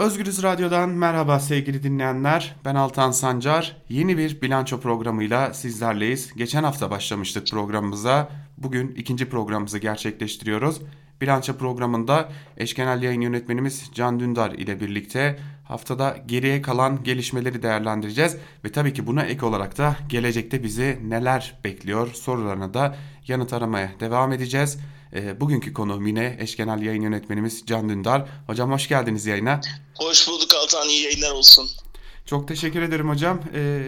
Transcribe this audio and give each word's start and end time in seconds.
Özgürüz 0.00 0.42
Radyo'dan 0.42 0.90
merhaba 0.90 1.40
sevgili 1.40 1.82
dinleyenler. 1.82 2.56
Ben 2.64 2.74
Altan 2.74 3.10
Sancar. 3.10 3.76
Yeni 3.88 4.18
bir 4.18 4.42
bilanço 4.42 4.80
programıyla 4.80 5.54
sizlerleyiz. 5.54 6.34
Geçen 6.34 6.62
hafta 6.64 6.90
başlamıştık 6.90 7.50
programımıza. 7.50 8.28
Bugün 8.58 8.88
ikinci 8.88 9.28
programımızı 9.28 9.78
gerçekleştiriyoruz. 9.78 10.80
Bilanço 11.20 11.56
programında 11.56 12.28
eş 12.56 12.78
yayın 12.78 13.20
yönetmenimiz 13.20 13.90
Can 13.94 14.20
Dündar 14.20 14.50
ile 14.50 14.80
birlikte 14.80 15.38
haftada 15.64 16.16
geriye 16.26 16.62
kalan 16.62 17.02
gelişmeleri 17.02 17.62
değerlendireceğiz. 17.62 18.36
Ve 18.64 18.72
tabii 18.72 18.92
ki 18.92 19.06
buna 19.06 19.22
ek 19.22 19.46
olarak 19.46 19.78
da 19.78 19.96
gelecekte 20.08 20.62
bizi 20.62 20.98
neler 21.08 21.58
bekliyor 21.64 22.12
sorularına 22.14 22.74
da 22.74 22.96
yanıt 23.26 23.52
aramaya 23.52 23.90
devam 24.00 24.32
edeceğiz. 24.32 24.78
E, 25.14 25.40
bugünkü 25.40 25.72
konuğum 25.72 26.06
yine 26.06 26.36
eş 26.40 26.56
genel 26.56 26.82
yayın 26.82 27.02
yönetmenimiz 27.02 27.62
Can 27.66 27.88
Dündar. 27.88 28.28
Hocam 28.46 28.72
hoş 28.72 28.88
geldiniz 28.88 29.26
yayına. 29.26 29.60
Hoş 29.94 30.28
bulduk 30.28 30.54
Altan, 30.54 30.88
iyi 30.88 31.02
yayınlar 31.02 31.30
olsun. 31.30 31.68
Çok 32.26 32.48
teşekkür 32.48 32.82
ederim 32.82 33.08
hocam. 33.08 33.40
Ee, 33.54 33.80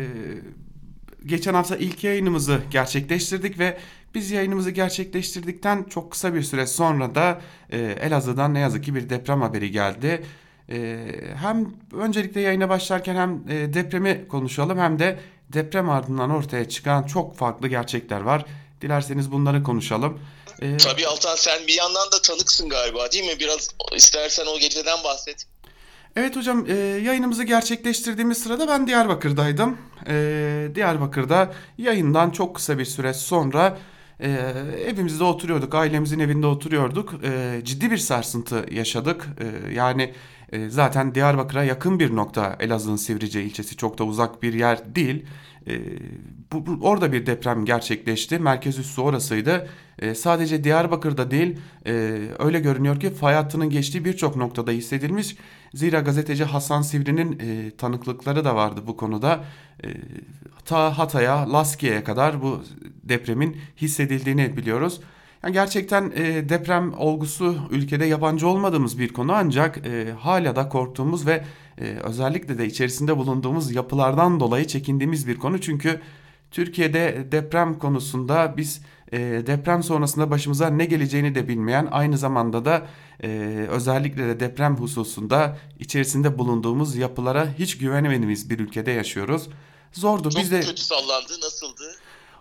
geçen 1.27 1.55
hafta 1.55 1.77
ilk 1.77 2.05
yayınımızı 2.05 2.61
gerçekleştirdik 2.71 3.59
ve 3.59 3.79
biz 4.15 4.31
yayınımızı 4.31 4.71
gerçekleştirdikten 4.71 5.85
çok 5.85 6.11
kısa 6.11 6.35
bir 6.35 6.43
süre 6.43 6.67
sonra 6.67 7.15
da 7.15 7.41
e, 7.71 7.79
Elazığ'dan 7.79 8.55
ne 8.55 8.59
yazık 8.59 8.85
ki 8.85 8.95
bir 8.95 9.11
deprem 9.11 9.43
haberi 9.43 9.71
geldi. 9.71 10.23
E, 10.71 11.07
hem 11.37 11.71
öncelikle 11.93 12.41
yayına 12.41 12.69
başlarken 12.69 13.17
hem 13.17 13.43
e, 13.49 13.75
depremi 13.75 14.29
konuşalım 14.29 14.79
hem 14.79 14.99
de 14.99 15.19
deprem 15.53 15.91
ardından 15.91 16.31
ortaya 16.31 16.69
çıkan 16.69 17.03
çok 17.03 17.37
farklı 17.37 17.69
gerçekler 17.69 18.21
var. 18.21 18.45
Dilerseniz 18.81 19.33
bunları 19.33 19.63
konuşalım. 19.63 20.19
Ee, 20.63 20.77
Tabii 20.77 21.07
Altan 21.07 21.37
sen 21.37 21.67
bir 21.67 21.79
yandan 21.79 22.13
da 22.13 22.23
tanıksın 22.23 22.69
galiba 22.69 23.13
değil 23.13 23.25
mi? 23.25 23.41
Biraz 23.41 23.69
istersen 23.97 24.47
o 24.47 24.59
geceden 24.59 25.05
bahset. 25.05 25.47
Evet 26.17 26.37
hocam 26.37 26.67
e, 26.69 26.75
yayınımızı 26.77 27.45
gerçekleştirdiğimiz 27.45 28.39
sırada 28.39 28.69
ben 28.69 28.87
Diyarbakır'daydım. 28.87 29.79
E, 30.09 30.15
Diyarbakır'da 30.75 31.55
yayından 31.79 32.31
çok 32.31 32.57
kısa 32.57 32.79
bir 32.79 32.85
süre 32.85 33.15
sonra 33.15 33.79
e, 34.21 34.29
evimizde 34.87 35.25
oturuyorduk, 35.25 35.75
ailemizin 35.75 36.19
evinde 36.19 36.47
oturuyorduk. 36.47 37.15
E, 37.25 37.61
ciddi 37.65 37.91
bir 37.91 37.99
sarsıntı 37.99 38.67
yaşadık. 38.71 39.27
E, 39.41 39.75
yani 39.75 40.15
e, 40.53 40.71
zaten 40.71 41.15
Diyarbakır'a 41.15 41.65
yakın 41.65 41.99
bir 41.99 42.17
nokta 42.17 42.57
Elazığ'ın 42.61 42.97
Sivrice 42.97 43.43
ilçesi 43.43 43.77
çok 43.77 43.99
da 43.99 44.05
uzak 44.05 44.43
bir 44.43 44.55
yer 44.55 44.95
değil. 44.95 45.27
E, 45.69 45.81
bu, 46.53 46.67
bu, 46.67 46.89
orada 46.89 47.13
bir 47.13 47.27
deprem 47.27 47.65
gerçekleşti. 47.65 48.39
Merkez 48.39 48.79
üssü 48.79 49.01
orasıydı. 49.01 49.69
E, 49.99 50.15
sadece 50.15 50.65
Diyarbakır'da 50.65 51.31
değil 51.31 51.59
e, 51.87 51.93
öyle 52.39 52.61
görünüyor 52.61 53.01
ki 53.01 53.11
fay 53.11 53.35
hattının 53.35 53.71
geçtiği 53.71 54.05
birçok 54.05 54.37
noktada 54.37 54.71
hissedilmiş. 54.71 55.37
Zira 55.75 56.01
gazeteci 56.01 56.45
Hasan 56.45 56.83
Sivri'nin 56.83 57.39
e, 57.41 57.71
tanıklıkları 57.71 58.45
da 58.45 58.57
vardı 58.57 58.81
bu 58.87 58.97
konuda. 58.97 59.45
E, 59.85 59.89
ta 60.65 60.99
Hatay'a, 60.99 61.53
Laskiye'ye 61.53 62.05
kadar 62.05 62.43
bu 62.43 62.63
depremin 63.05 63.57
hissedildiğini 63.77 64.57
biliyoruz. 64.57 65.01
Yani 65.45 65.53
gerçekten 65.53 66.13
e, 66.15 66.49
deprem 66.49 66.95
olgusu 66.99 67.57
ülkede 67.71 68.05
yabancı 68.05 68.49
olmadığımız 68.49 68.99
bir 68.99 69.13
konu 69.13 69.33
ancak 69.33 69.87
e, 69.87 70.13
hala 70.13 70.57
da 70.57 70.69
korktuğumuz 70.69 71.27
ve 71.27 71.45
e, 71.79 71.85
özellikle 71.85 72.59
de 72.59 72.67
içerisinde 72.67 73.17
bulunduğumuz 73.17 73.73
yapılardan 73.73 74.41
dolayı 74.41 74.67
çekindiğimiz 74.67 75.29
bir 75.29 75.39
konu. 75.39 75.61
Çünkü 75.61 76.01
Türkiye'de 76.51 77.29
deprem 77.33 77.79
konusunda 77.79 78.55
biz 78.57 78.81
e, 79.13 79.19
deprem 79.19 79.83
sonrasında 79.83 80.31
başımıza 80.31 80.71
ne 80.71 80.85
geleceğini 80.85 81.35
de 81.35 81.49
bilmeyen 81.49 81.89
aynı 81.91 82.19
zamanda 82.19 82.65
da 82.65 82.87
e, 83.23 83.29
özellikle 83.71 84.27
de 84.27 84.41
deprem 84.41 84.77
hususunda 84.77 85.59
içerisinde 85.79 86.39
bulunduğumuz 86.39 86.97
yapılara 86.97 87.49
hiç 87.59 87.79
güvenemediğimiz 87.79 88.51
bir 88.51 88.59
ülkede 88.59 88.91
yaşıyoruz. 88.91 89.49
Zordu. 89.93 90.31
Çok 90.31 90.43
Biz 90.43 90.51
de... 90.51 90.61
kötü 90.61 90.83
sallandı. 90.83 91.33
Nasıldı? 91.43 91.95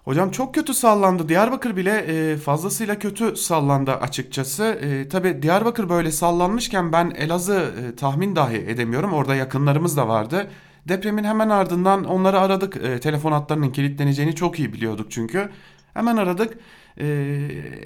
Hocam 0.05 0.31
çok 0.31 0.55
kötü 0.55 0.73
sallandı. 0.73 1.29
Diyarbakır 1.29 1.75
bile 1.75 1.97
e, 1.97 2.37
fazlasıyla 2.37 2.99
kötü 2.99 3.35
sallandı 3.35 3.91
açıkçası. 3.93 4.63
E, 4.63 5.09
Tabi 5.09 5.41
Diyarbakır 5.41 5.89
böyle 5.89 6.11
sallanmışken 6.11 6.91
ben 6.93 7.09
Elazığ 7.09 7.73
e, 7.81 7.95
tahmin 7.95 8.35
dahi 8.35 8.55
edemiyorum. 8.57 9.13
Orada 9.13 9.35
yakınlarımız 9.35 9.97
da 9.97 10.07
vardı. 10.07 10.47
Depremin 10.87 11.23
hemen 11.23 11.49
ardından 11.49 12.03
onları 12.03 12.39
aradık. 12.39 12.77
E, 12.77 12.99
telefon 12.99 13.31
hatlarının 13.31 13.69
kilitleneceğini 13.69 14.35
çok 14.35 14.59
iyi 14.59 14.73
biliyorduk 14.73 15.11
çünkü. 15.11 15.49
Hemen 15.93 16.17
aradık. 16.17 16.57
E, 16.97 17.07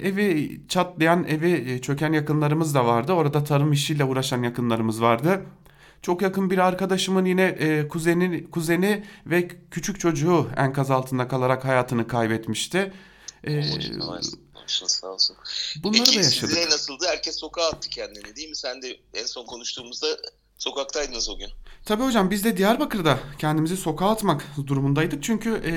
evi 0.02 0.60
çatlayan, 0.68 1.24
evi 1.24 1.52
e, 1.70 1.78
çöken 1.80 2.12
yakınlarımız 2.12 2.74
da 2.74 2.86
vardı. 2.86 3.12
Orada 3.12 3.44
tarım 3.44 3.72
işiyle 3.72 4.04
uğraşan 4.04 4.42
yakınlarımız 4.42 5.02
vardı. 5.02 5.42
Çok 6.02 6.22
yakın 6.22 6.50
bir 6.50 6.58
arkadaşımın 6.58 7.24
yine 7.24 7.42
e, 7.42 7.88
kuzeni, 7.88 8.50
kuzeni 8.50 9.04
ve 9.26 9.48
küçük 9.70 10.00
çocuğu 10.00 10.50
enkaz 10.56 10.90
altında 10.90 11.28
kalarak 11.28 11.64
hayatını 11.64 12.08
kaybetmişti. 12.08 12.92
E, 13.44 13.62
sağ 14.66 15.06
olsun. 15.06 15.36
Bunları 15.82 16.04
Peki, 16.04 16.18
da 16.18 16.22
yaşadık. 16.22 16.50
Size 16.50 16.66
nasıldı? 16.70 17.04
Herkes 17.08 17.38
sokağa 17.38 17.68
attı 17.68 17.88
kendini 17.88 18.36
değil 18.36 18.48
mi? 18.48 18.56
Sen 18.56 18.82
de 18.82 18.96
en 19.14 19.26
son 19.26 19.46
konuştuğumuzda 19.46 20.06
sokaktaydınız 20.58 21.28
o 21.28 21.38
gün. 21.38 21.48
Tabii 21.84 22.02
hocam 22.02 22.30
biz 22.30 22.44
de 22.44 22.56
Diyarbakır'da 22.56 23.18
kendimizi 23.38 23.76
sokağa 23.76 24.10
atmak 24.10 24.44
durumundaydık. 24.66 25.22
Çünkü 25.22 25.62
e, 25.66 25.72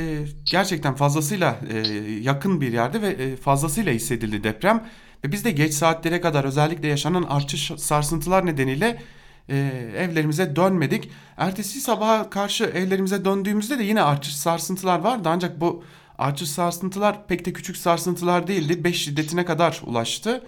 gerçekten 0.52 0.96
fazlasıyla 0.96 1.60
e, 1.70 1.78
yakın 2.22 2.62
bir 2.62 2.74
yerde 2.74 3.02
ve 3.02 3.08
e, 3.08 3.36
fazlasıyla 3.36 3.94
hissedildi 3.94 4.44
deprem. 4.44 4.90
Ve 5.26 5.32
biz 5.32 5.46
de 5.46 5.52
geç 5.52 5.74
saatlere 5.74 6.22
kadar 6.22 6.44
özellikle 6.44 6.88
yaşanan 6.88 7.24
artçı 7.24 7.82
sarsıntılar 7.84 8.46
nedeniyle 8.46 9.04
e, 9.50 9.58
evlerimize 9.98 10.56
dönmedik. 10.56 11.10
Ertesi 11.38 11.82
sabaha 11.82 12.30
karşı 12.30 12.64
evlerimize 12.64 13.26
döndüğümüzde 13.26 13.80
de 13.80 13.84
yine 13.84 14.02
artçı 14.02 14.40
sarsıntılar 14.40 15.00
vardı. 15.00 15.30
Ancak 15.32 15.62
bu 15.62 15.84
artçı 16.18 16.52
sarsıntılar 16.52 17.28
pek 17.28 17.46
de 17.46 17.54
küçük 17.54 17.78
sarsıntılar 17.78 18.48
değildi. 18.48 18.84
5 18.84 19.04
şiddetine 19.04 19.46
kadar 19.46 19.82
ulaştı. 19.86 20.44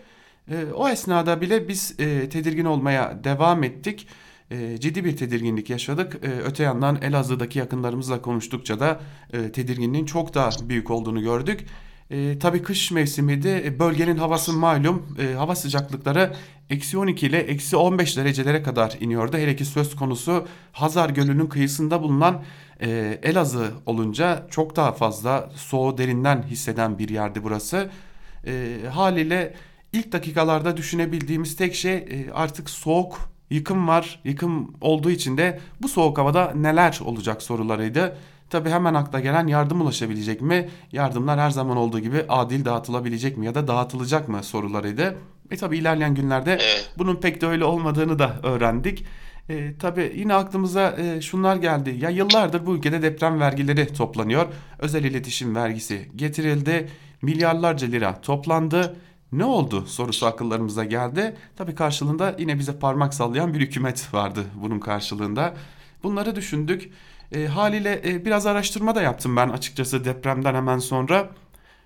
E, 0.51 0.65
o 0.75 0.89
esnada 0.89 1.41
bile 1.41 1.67
biz 1.67 1.95
e, 1.99 2.29
tedirgin 2.29 2.65
olmaya 2.65 3.23
devam 3.23 3.63
ettik. 3.63 4.07
E, 4.51 4.79
ciddi 4.79 5.05
bir 5.05 5.17
tedirginlik 5.17 5.69
yaşadık. 5.69 6.19
E, 6.23 6.27
öte 6.27 6.63
yandan 6.63 7.01
Elazığ'daki 7.01 7.59
yakınlarımızla 7.59 8.21
konuştukça 8.21 8.79
da 8.79 8.99
e, 9.33 9.51
tedirginliğin 9.51 10.05
çok 10.05 10.33
daha 10.33 10.49
büyük 10.69 10.91
olduğunu 10.91 11.21
gördük. 11.21 11.65
E, 12.11 12.39
tabii 12.39 12.61
kış 12.63 12.91
mevsimiydi. 12.91 13.61
E, 13.65 13.79
bölgenin 13.79 14.17
havası 14.17 14.53
malum. 14.53 15.17
E, 15.19 15.33
hava 15.33 15.55
sıcaklıkları 15.55 16.33
eksi 16.71 16.97
12 16.97 17.27
ile 17.27 17.37
eksi 17.39 17.77
15 17.77 18.17
derecelere 18.17 18.63
kadar 18.63 18.97
iniyordu. 18.99 19.37
Hele 19.37 19.55
ki 19.55 19.65
söz 19.65 19.95
konusu 19.95 20.47
Hazar 20.71 21.09
Gölü'nün 21.09 21.47
kıyısında 21.47 22.01
bulunan 22.01 22.43
e, 22.81 23.19
Elazığ 23.23 23.71
olunca 23.85 24.47
çok 24.49 24.75
daha 24.75 24.91
fazla 24.91 25.49
soğuğu 25.55 25.97
derinden 25.97 26.43
hisseden 26.43 26.99
bir 26.99 27.09
yerdi 27.09 27.43
burası. 27.43 27.89
E, 28.47 28.77
haliyle 28.93 29.53
ilk 29.93 30.11
dakikalarda 30.11 30.77
düşünebildiğimiz 30.77 31.55
tek 31.55 31.75
şey 31.75 31.95
e, 31.95 32.31
artık 32.33 32.69
soğuk 32.69 33.19
yıkım 33.49 33.87
var. 33.87 34.19
Yıkım 34.23 34.73
olduğu 34.81 35.11
için 35.11 35.37
de 35.37 35.59
bu 35.81 35.87
soğuk 35.87 36.17
havada 36.17 36.51
neler 36.55 36.99
olacak 37.05 37.41
sorularıydı. 37.41 38.17
Tabi 38.49 38.69
hemen 38.69 38.93
akla 38.93 39.19
gelen 39.19 39.47
yardım 39.47 39.81
ulaşabilecek 39.81 40.41
mi? 40.41 40.69
Yardımlar 40.91 41.39
her 41.39 41.49
zaman 41.49 41.77
olduğu 41.77 41.99
gibi 41.99 42.25
adil 42.29 42.65
dağıtılabilecek 42.65 43.37
mi 43.37 43.45
ya 43.45 43.55
da 43.55 43.67
dağıtılacak 43.67 44.29
mı 44.29 44.43
sorularıydı. 44.43 45.17
E 45.51 45.57
tabi 45.57 45.77
ilerleyen 45.77 46.15
günlerde 46.15 46.59
bunun 46.97 47.15
pek 47.15 47.41
de 47.41 47.47
öyle 47.47 47.65
olmadığını 47.65 48.19
da 48.19 48.39
öğrendik. 48.43 49.05
E, 49.49 49.77
tabii 49.79 50.13
yine 50.15 50.33
aklımıza 50.33 50.95
e, 50.97 51.21
şunlar 51.21 51.55
geldi. 51.55 51.97
Ya 52.01 52.09
yıllardır 52.09 52.65
bu 52.65 52.75
ülkede 52.75 53.01
deprem 53.01 53.39
vergileri 53.39 53.93
toplanıyor. 53.93 54.47
Özel 54.79 55.03
iletişim 55.03 55.55
vergisi 55.55 56.09
getirildi. 56.15 56.89
Milyarlarca 57.21 57.87
lira 57.87 58.21
toplandı. 58.21 58.95
Ne 59.31 59.45
oldu 59.45 59.85
sorusu 59.87 60.25
akıllarımıza 60.25 60.83
geldi. 60.83 61.35
Tabii 61.55 61.75
karşılığında 61.75 62.35
yine 62.39 62.59
bize 62.59 62.79
parmak 62.79 63.13
sallayan 63.13 63.53
bir 63.53 63.59
hükümet 63.59 64.13
vardı 64.13 64.45
bunun 64.55 64.79
karşılığında. 64.79 65.53
Bunları 66.03 66.35
düşündük. 66.35 66.89
E, 67.31 67.47
haliyle 67.47 68.01
e, 68.05 68.25
biraz 68.25 68.45
araştırma 68.45 68.95
da 68.95 69.01
yaptım 69.01 69.35
ben 69.35 69.49
açıkçası 69.49 70.05
depremden 70.05 70.55
hemen 70.55 70.77
sonra. 70.77 71.29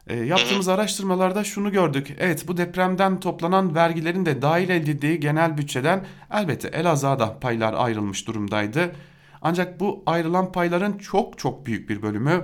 E, 0.08 0.16
yaptığımız 0.16 0.68
araştırmalarda 0.68 1.44
şunu 1.44 1.72
gördük. 1.72 2.16
Evet 2.20 2.48
bu 2.48 2.58
depremden 2.58 3.20
toplanan 3.20 3.76
vergilerin 3.76 4.26
de 4.26 4.42
dahil 4.42 4.70
edildiği 4.70 5.20
genel 5.20 5.58
bütçeden 5.58 6.06
elbette 6.34 6.68
Elazığ'a 6.68 7.20
da 7.20 7.40
paylar 7.40 7.74
ayrılmış 7.74 8.28
durumdaydı. 8.28 8.96
Ancak 9.42 9.80
bu 9.80 10.04
ayrılan 10.06 10.52
payların 10.52 10.98
çok 10.98 11.38
çok 11.38 11.66
büyük 11.66 11.90
bir 11.90 12.02
bölümü 12.02 12.44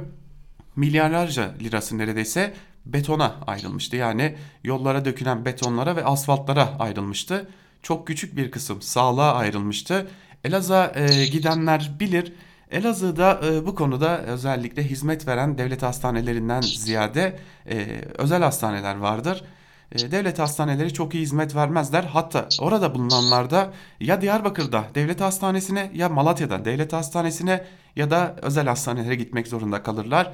milyarlarca 0.76 1.56
lirası 1.60 1.98
neredeyse 1.98 2.54
betona 2.86 3.36
ayrılmıştı. 3.48 3.96
Yani 3.96 4.36
yollara 4.64 5.06
dökülen 5.06 5.46
betonlara 5.46 5.96
ve 5.96 6.06
asfaltlara 6.06 6.80
ayrılmıştı. 6.80 7.50
Çok 7.84 8.08
küçük 8.08 8.38
bir 8.38 8.52
kısım 8.52 8.82
sağlığa 8.82 9.34
ayrılmıştı. 9.34 10.08
Elazığ'a 10.44 10.92
e, 10.96 11.26
gidenler 11.26 11.92
bilir. 12.00 12.34
Elazığ'da 12.72 13.40
e, 13.46 13.66
bu 13.66 13.76
konuda 13.76 14.22
özellikle 14.22 14.84
hizmet 14.84 15.28
veren 15.28 15.58
devlet 15.58 15.84
hastanelerinden 15.84 16.62
ziyade 16.62 17.40
e, 17.70 18.02
özel 18.18 18.42
hastaneler 18.44 18.96
vardır. 18.96 19.44
e, 19.92 20.12
devlet 20.12 20.40
hastaneleri 20.40 20.94
çok 20.94 21.16
iyi 21.16 21.22
hizmet 21.22 21.56
vermezler. 21.56 22.04
Hatta 22.04 22.48
orada 22.60 22.96
bulunanlar 22.96 23.50
da 23.50 23.74
ya 24.00 24.22
Diyarbakır'da 24.22 24.84
devlet 24.96 25.22
hastanesine 25.22 25.92
ya 25.94 26.10
Malatya'da 26.10 26.66
devlet 26.66 26.94
hastanesine 26.94 27.66
ya 27.96 28.12
da 28.12 28.36
özel 28.42 28.68
hastanelere 28.68 29.16
gitmek 29.16 29.48
zorunda 29.48 29.84
kalırlar. 29.84 30.34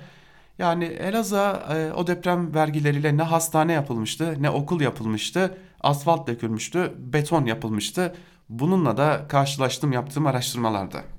Yani 0.59 0.85
Elazığ'a 0.85 1.75
e, 1.75 1.93
o 1.93 2.07
deprem 2.07 2.55
vergileriyle 2.55 3.17
ne 3.17 3.23
hastane 3.23 3.73
yapılmıştı 3.73 4.35
ne 4.39 4.49
okul 4.49 4.81
yapılmıştı. 4.81 5.57
Asfalt 5.81 6.27
dökülmüştü, 6.27 6.93
beton 6.97 7.45
yapılmıştı. 7.45 8.15
Bununla 8.49 8.97
da 8.97 9.25
karşılaştım 9.29 9.91
yaptığım 9.91 10.27
araştırmalarda. 10.27 11.16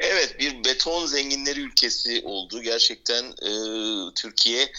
Evet 0.00 0.38
bir 0.38 0.64
beton 0.64 1.06
zenginleri 1.06 1.60
ülkesi 1.60 2.22
oldu 2.24 2.62
gerçekten 2.62 3.24
e, 3.24 3.50
Türkiye 4.14 4.72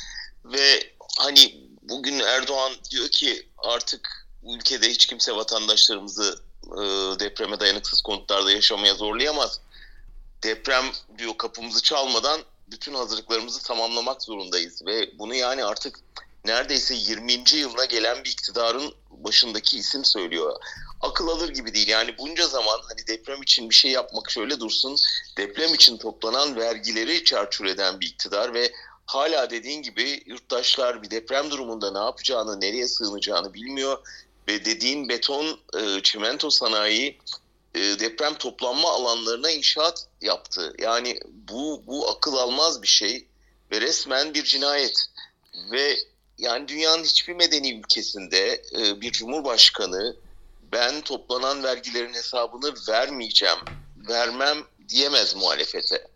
ve 0.46 0.94
hani 1.18 1.56
bugün 1.81 2.20
Erdoğan 2.20 2.74
diyor 2.92 3.10
ki 3.10 3.48
artık 3.58 4.28
ülkede 4.44 4.90
hiç 4.90 5.06
kimse 5.06 5.36
vatandaşlarımızı 5.36 6.42
e, 6.66 6.80
depreme 7.20 7.60
dayanıksız 7.60 8.02
konutlarda 8.02 8.52
yaşamaya 8.52 8.94
zorlayamaz. 8.94 9.60
Deprem 10.44 10.86
diyor 11.18 11.38
kapımızı 11.38 11.81
çalmadan 11.81 12.42
bütün 12.68 12.94
hazırlıklarımızı 12.94 13.64
tamamlamak 13.64 14.24
zorundayız 14.24 14.86
ve 14.86 15.20
bunu 15.20 15.36
yani 15.36 15.66
artık 15.66 16.00
neredeyse 16.45 16.95
20. 16.95 17.44
yılına 17.54 17.86
gelen 17.86 18.24
bir 18.24 18.30
iktidarın 18.30 18.94
başındaki 19.12 19.78
isim 19.78 20.06
söylüyor. 20.06 20.56
Akıl 21.01 21.28
alır 21.28 21.50
gibi 21.50 21.74
değil. 21.74 21.88
Yani 21.88 22.18
bunca 22.18 22.48
zaman 22.48 22.80
hani 22.90 23.07
deprem 23.07 23.42
için 23.42 23.69
bir 23.69 23.75
şey 23.75 23.92
yapmak 23.92 24.31
şöyle 24.31 24.60
dursun. 24.60 24.98
Deprem 25.38 25.74
için 25.74 25.98
toplanan 25.98 26.56
vergileri 26.56 27.24
çarçur 27.24 27.66
eden 27.66 28.00
bir 28.00 28.07
iktidar 28.07 28.54
ve 28.54 28.72
hala 29.06 29.50
dediğin 29.50 29.81
gibi 29.81 30.24
yurttaşlar 30.25 31.04
bir 31.04 31.12
deprem 31.12 31.51
durumunda 31.51 31.92
ne 31.92 31.98
yapacağını, 31.98 32.62
nereye 32.62 32.88
sığınacağını 32.88 33.54
bilmiyor 33.54 33.98
ve 34.48 34.66
dediğin 34.66 35.10
beton, 35.10 35.60
e, 35.78 36.01
çimento 36.04 36.50
sanayi 36.50 37.19
e, 37.75 37.80
deprem 37.80 38.34
toplanma 38.34 38.89
alanlarına 38.92 39.51
inşaat 39.51 40.07
yaptı. 40.22 40.74
Yani 40.80 41.19
bu 41.28 41.84
bu 41.88 42.10
akıl 42.10 42.34
almaz 42.34 42.81
bir 42.81 42.88
şey 42.88 43.28
ve 43.72 43.81
resmen 43.81 44.34
bir 44.34 44.44
cinayet. 44.44 45.06
Ve 45.72 45.98
yani 46.38 46.68
dünyanın 46.68 47.03
hiçbir 47.03 47.33
medeni 47.33 47.80
ülkesinde 47.80 48.62
e, 48.80 49.01
bir 49.01 49.12
cumhurbaşkanı 49.12 50.15
ben 50.71 51.01
toplanan 51.01 51.63
vergilerin 51.63 52.13
hesabını 52.13 52.74
vermeyeceğim, 52.89 53.59
vermem 54.09 54.57
diyemez 54.89 55.35
muhalefete. 55.35 56.07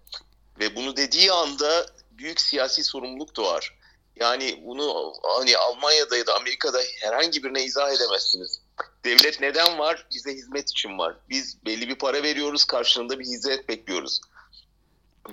Ve 0.59 0.75
bunu 0.75 0.97
dediği 0.97 1.31
anda 1.31 1.85
büyük 2.11 2.41
siyasi 2.41 2.83
sorumluluk 2.83 3.35
doğar. 3.35 3.77
Yani 4.15 4.63
bunu 4.65 5.13
hani 5.23 5.57
Almanya'da 5.57 6.17
ya 6.17 6.27
da 6.27 6.35
Amerika'da 6.35 6.79
herhangi 7.01 7.43
birine 7.43 7.63
izah 7.63 7.91
edemezsiniz. 7.91 8.61
Devlet 9.05 9.41
neden 9.41 9.79
var? 9.79 10.07
Bize 10.15 10.33
hizmet 10.33 10.69
için 10.69 10.97
var. 10.97 11.15
Biz 11.29 11.65
belli 11.65 11.87
bir 11.87 11.95
para 11.95 12.23
veriyoruz, 12.23 12.65
karşılığında 12.65 13.19
bir 13.19 13.25
hizmet 13.25 13.69
bekliyoruz. 13.69 14.21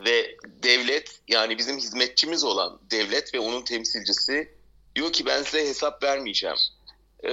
Ve 0.05 0.37
devlet 0.45 1.21
yani 1.29 1.59
bizim 1.59 1.79
hizmetçimiz 1.79 2.45
olan 2.45 2.81
devlet 2.91 3.35
ve 3.35 3.41
onun 3.41 3.63
temsilcisi 3.63 4.55
diyor 4.97 5.13
ki 5.13 5.27
ben 5.27 5.43
size 5.43 5.69
hesap 5.69 6.03
vermeyeceğim. 6.03 6.57
Ee, 7.25 7.31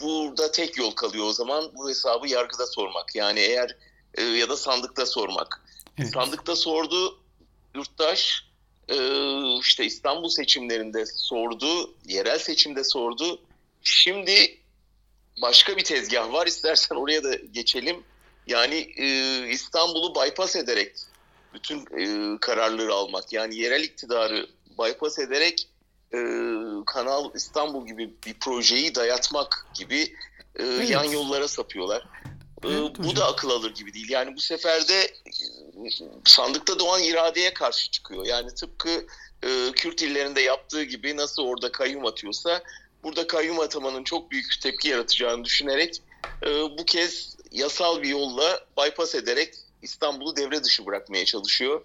burada 0.00 0.50
tek 0.50 0.76
yol 0.78 0.90
kalıyor 0.90 1.26
o 1.26 1.32
zaman 1.32 1.70
bu 1.74 1.88
hesabı 1.88 2.28
yargıda 2.28 2.66
sormak. 2.66 3.14
Yani 3.14 3.40
eğer 3.40 3.76
e, 4.14 4.22
ya 4.22 4.48
da 4.48 4.56
sandıkta 4.56 5.06
sormak. 5.06 5.60
Evet. 5.98 6.12
Sandıkta 6.14 6.56
sordu 6.56 7.18
yurttaş 7.74 8.44
e, 8.88 8.96
işte 9.60 9.84
İstanbul 9.84 10.28
seçimlerinde 10.28 11.06
sordu, 11.06 11.94
yerel 12.06 12.38
seçimde 12.38 12.84
sordu. 12.84 13.40
Şimdi 13.82 14.58
başka 15.42 15.76
bir 15.76 15.84
tezgah 15.84 16.32
var. 16.32 16.46
İstersen 16.46 16.96
oraya 16.96 17.24
da 17.24 17.34
geçelim. 17.34 18.02
Yani 18.46 18.92
e, 18.96 19.06
İstanbul'u 19.48 20.14
bypass 20.14 20.56
ederek 20.56 20.92
bütün 21.54 21.78
e, 21.80 22.38
kararları 22.40 22.94
almak. 22.94 23.32
Yani 23.32 23.56
yerel 23.56 23.82
iktidarı 23.82 24.46
bypass 24.78 25.18
ederek 25.18 25.68
e, 26.14 26.18
Kanal 26.86 27.30
İstanbul 27.34 27.86
gibi 27.86 28.14
bir 28.26 28.34
projeyi 28.34 28.94
dayatmak 28.94 29.66
gibi 29.74 30.00
e, 30.56 30.62
evet. 30.62 30.90
yan 30.90 31.04
yollara 31.04 31.48
sapıyorlar. 31.48 32.08
E, 32.64 32.68
evet, 32.68 32.98
bu 32.98 33.16
da 33.16 33.26
akıl 33.26 33.50
alır 33.50 33.74
gibi 33.74 33.94
değil. 33.94 34.10
Yani 34.10 34.36
bu 34.36 34.40
sefer 34.40 34.88
de 34.88 35.00
e, 35.02 35.88
sandıkta 36.24 36.78
doğan 36.78 37.02
iradeye 37.02 37.54
karşı 37.54 37.90
çıkıyor. 37.90 38.26
Yani 38.26 38.54
tıpkı 38.54 39.06
e, 39.42 39.72
Kürt 39.72 40.02
illerinde 40.02 40.40
yaptığı 40.40 40.82
gibi 40.82 41.16
nasıl 41.16 41.42
orada 41.42 41.72
kayyum 41.72 42.06
atıyorsa 42.06 42.62
burada 43.02 43.26
kayyum 43.26 43.60
atamanın 43.60 44.04
çok 44.04 44.30
büyük 44.30 44.60
tepki 44.62 44.88
yaratacağını 44.88 45.44
düşünerek 45.44 46.02
e, 46.42 46.48
bu 46.78 46.84
kez 46.84 47.36
yasal 47.52 48.02
bir 48.02 48.08
yolla 48.08 48.60
bypass 48.78 49.14
ederek 49.14 49.54
İstanbul'u 49.82 50.36
devre 50.36 50.64
dışı 50.64 50.86
bırakmaya 50.86 51.24
çalışıyor. 51.24 51.82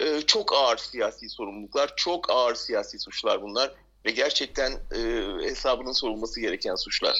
E, 0.00 0.22
çok 0.22 0.52
ağır 0.52 0.76
siyasi 0.76 1.28
sorumluluklar, 1.28 1.92
çok 1.96 2.30
ağır 2.30 2.54
siyasi 2.54 2.98
suçlar 2.98 3.42
bunlar 3.42 3.70
ve 4.04 4.10
gerçekten 4.10 4.72
e, 4.72 5.00
hesabının 5.48 5.92
sorulması 5.92 6.40
gereken 6.40 6.74
suçlar. 6.74 7.14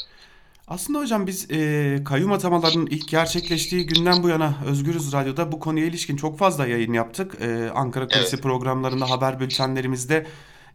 Aslında 0.68 0.98
hocam 0.98 1.26
biz 1.26 1.50
e, 1.50 1.98
kayyum 2.04 2.32
atamalarının 2.32 2.86
ilk 2.86 3.08
gerçekleştiği 3.08 3.86
günden 3.86 4.22
bu 4.22 4.28
yana 4.28 4.56
Özgürüz 4.66 5.12
Radyo'da 5.12 5.52
bu 5.52 5.60
konuya 5.60 5.86
ilişkin 5.86 6.16
çok 6.16 6.38
fazla 6.38 6.66
yayın 6.66 6.92
yaptık. 6.92 7.34
E, 7.40 7.70
Ankara 7.74 8.08
Kulisi 8.08 8.34
evet. 8.34 8.42
programlarında, 8.42 9.10
haber 9.10 9.40
bültenlerimizde 9.40 10.26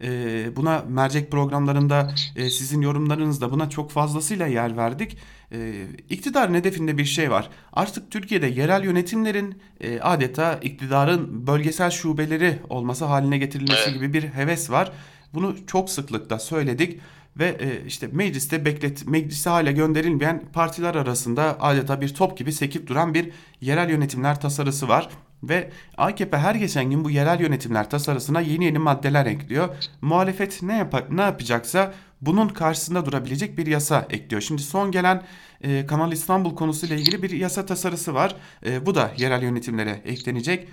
e, 0.04 0.56
buna 0.56 0.86
mercek 0.88 1.32
programlarında 1.32 2.12
e, 2.36 2.50
sizin 2.50 2.82
yorumlarınızda 2.82 3.52
buna 3.52 3.70
çok 3.70 3.92
fazlasıyla 3.92 4.48
yer 4.48 4.78
verdik. 4.78 5.18
E, 5.52 5.86
iktidarın 6.10 6.54
hedefinde 6.54 6.98
bir 6.98 7.06
şey 7.06 7.32
var. 7.32 7.50
Artık 7.74 8.12
Türkiye'de 8.12 8.48
yerel 8.48 8.84
yönetimlerin 8.84 9.62
e, 9.82 10.00
adeta 10.00 10.54
iktidarın 10.54 11.48
bölgesel 11.48 11.92
şubeleri 11.92 12.60
olması 12.70 13.06
haline 13.06 13.38
getirilmesi 13.38 13.94
gibi 13.94 14.14
bir 14.14 14.24
heves 14.24 14.70
var. 14.70 14.92
Bunu 15.34 15.56
çok 15.68 15.90
sıklıkla 15.90 16.40
söyledik 16.40 17.00
ve 17.38 17.58
e, 17.60 17.86
işte 17.88 18.10
mecliste 18.12 18.66
beklet 18.66 19.08
meclise 19.08 19.50
hala 19.50 19.72
gönderilmeyen 19.72 20.44
partiler 20.54 20.96
arasında 20.96 21.58
adeta 21.60 22.02
bir 22.02 22.14
top 22.14 22.38
gibi 22.38 22.54
sekip 22.54 22.88
duran 22.88 23.14
bir 23.14 23.32
yerel 23.62 23.90
yönetimler 23.90 24.42
tasarısı 24.42 24.88
var. 24.88 25.10
Ve 25.44 25.72
AKP 25.98 26.38
her 26.38 26.56
geçen 26.56 26.90
gün 26.90 27.06
bu 27.06 27.10
yerel 27.10 27.40
yönetimler 27.40 27.90
tasarısına 27.90 28.42
yeni 28.42 28.66
yeni 28.66 28.80
maddeler 28.80 29.26
ekliyor. 29.26 29.70
Muhalefet 30.02 30.64
ne, 30.64 30.78
yap 30.78 31.06
ne 31.12 31.22
yapacaksa 31.22 31.94
bunun 32.22 32.48
karşısında 32.48 33.06
durabilecek 33.06 33.58
bir 33.58 33.68
yasa 33.68 34.08
ekliyor. 34.10 34.42
Şimdi 34.42 34.62
son 34.62 34.92
gelen 34.92 35.24
e, 35.62 35.86
Kanal 35.86 36.12
İstanbul 36.12 36.56
konusuyla 36.56 36.96
ilgili 36.96 37.24
bir 37.24 37.30
yasa 37.30 37.66
tasarısı 37.66 38.14
var. 38.14 38.36
E, 38.66 38.86
bu 38.86 38.96
da 38.96 39.12
yerel 39.18 39.44
yönetimlere 39.44 40.02
eklenecek. 40.06 40.68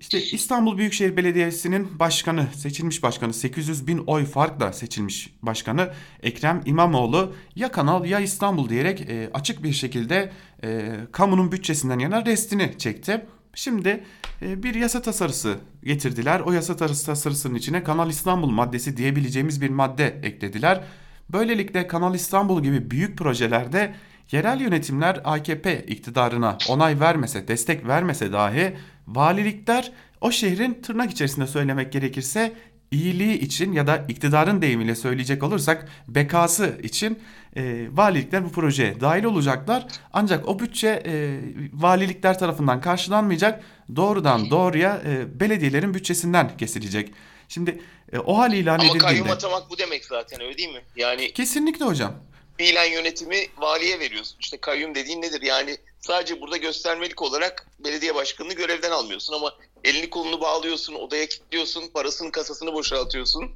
İşte 0.00 0.22
İstanbul 0.22 0.78
Büyükşehir 0.78 1.16
Belediyesi'nin 1.16 1.98
başkanı, 1.98 2.46
seçilmiş 2.54 3.02
başkanı 3.02 3.34
800 3.34 3.86
bin 3.86 3.98
oy 3.98 4.24
farkla 4.24 4.72
seçilmiş 4.72 5.34
başkanı 5.42 5.90
Ekrem 6.22 6.62
İmamoğlu 6.66 7.34
ya 7.56 7.72
Kanal 7.72 8.04
ya 8.04 8.20
İstanbul 8.20 8.68
diyerek 8.68 9.00
e, 9.00 9.30
açık 9.34 9.62
bir 9.62 9.72
şekilde 9.72 10.32
e, 10.64 10.94
kamunun 11.12 11.52
bütçesinden 11.52 11.98
yana 11.98 12.26
restini 12.26 12.78
çekti. 12.78 13.26
Şimdi 13.58 14.04
e, 14.42 14.62
bir 14.62 14.74
yasa 14.74 15.02
tasarısı 15.02 15.56
getirdiler. 15.84 16.40
O 16.40 16.52
yasa 16.52 16.76
tasarısının 16.76 17.54
içine 17.54 17.84
Kanal 17.84 18.10
İstanbul 18.10 18.50
maddesi 18.50 18.96
diyebileceğimiz 18.96 19.60
bir 19.60 19.70
madde 19.70 20.20
eklediler. 20.22 20.84
Böylelikle 21.28 21.86
Kanal 21.86 22.14
İstanbul 22.14 22.62
gibi 22.62 22.90
büyük 22.90 23.18
projelerde 23.18 23.94
yerel 24.32 24.60
yönetimler 24.60 25.20
AKP 25.24 25.84
iktidarına 25.86 26.58
onay 26.68 27.00
vermese, 27.00 27.48
destek 27.48 27.86
vermese 27.86 28.32
dahi 28.32 28.76
valilikler 29.06 29.92
o 30.20 30.30
şehrin 30.30 30.74
tırnak 30.82 31.10
içerisinde 31.10 31.46
söylemek 31.46 31.92
gerekirse 31.92 32.52
iyiliği 32.90 33.38
için 33.38 33.72
ya 33.72 33.86
da 33.86 34.04
iktidarın 34.08 34.62
deyimiyle 34.62 34.94
söyleyecek 34.94 35.42
olursak 35.42 35.88
bekası 36.08 36.78
için 36.82 37.18
e, 37.56 37.86
valilikler 37.92 38.44
bu 38.44 38.52
projeye 38.52 39.00
dahil 39.00 39.24
olacaklar. 39.24 39.86
Ancak 40.12 40.48
o 40.48 40.58
bütçe 40.58 41.02
e, 41.06 41.40
valilikler 41.72 42.38
tarafından 42.38 42.80
karşılanmayacak. 42.80 43.64
Doğrudan 43.96 44.50
doğruya 44.50 45.02
e, 45.06 45.40
belediyelerin 45.40 45.94
bütçesinden 45.94 46.56
kesilecek. 46.56 47.12
Şimdi 47.48 47.80
e, 48.12 48.18
o 48.18 48.38
hal 48.38 48.52
ilan 48.52 48.74
Ama 48.74 48.84
edildiğinde... 48.84 49.04
Ama 49.04 49.10
kayyum 49.10 49.30
atamak 49.30 49.70
bu 49.70 49.78
demek 49.78 50.04
zaten 50.04 50.40
öyle 50.40 50.58
değil 50.58 50.72
mi? 50.72 50.82
Yani 50.96 51.32
Kesinlikle 51.32 51.84
hocam. 51.84 52.14
Fiilen 52.58 52.92
yönetimi 52.92 53.36
valiye 53.58 54.00
veriyorsun. 54.00 54.36
İşte 54.40 54.56
kayyum 54.56 54.94
dediğin 54.94 55.22
nedir? 55.22 55.42
Yani 55.42 55.76
sadece 56.00 56.40
burada 56.40 56.56
göstermelik 56.56 57.22
olarak 57.22 57.66
belediye 57.78 58.14
başkanını 58.14 58.52
görevden 58.52 58.90
almıyorsun 58.90 59.34
ama 59.34 59.54
elini 59.84 60.10
kolunu 60.10 60.40
bağlıyorsun, 60.40 60.94
odaya 60.94 61.26
kilitliyorsun, 61.26 61.88
parasının 61.88 62.30
kasasını 62.30 62.72
boşaltıyorsun 62.72 63.50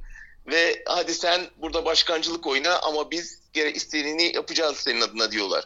ve 0.47 0.83
hadi 0.85 1.13
sen 1.13 1.41
burada 1.57 1.85
başkancılık 1.85 2.47
oyna 2.47 2.79
ama 2.79 3.11
biz 3.11 3.39
isteneni 3.73 4.35
yapacağız 4.35 4.77
senin 4.77 5.01
adına 5.01 5.31
diyorlar. 5.31 5.65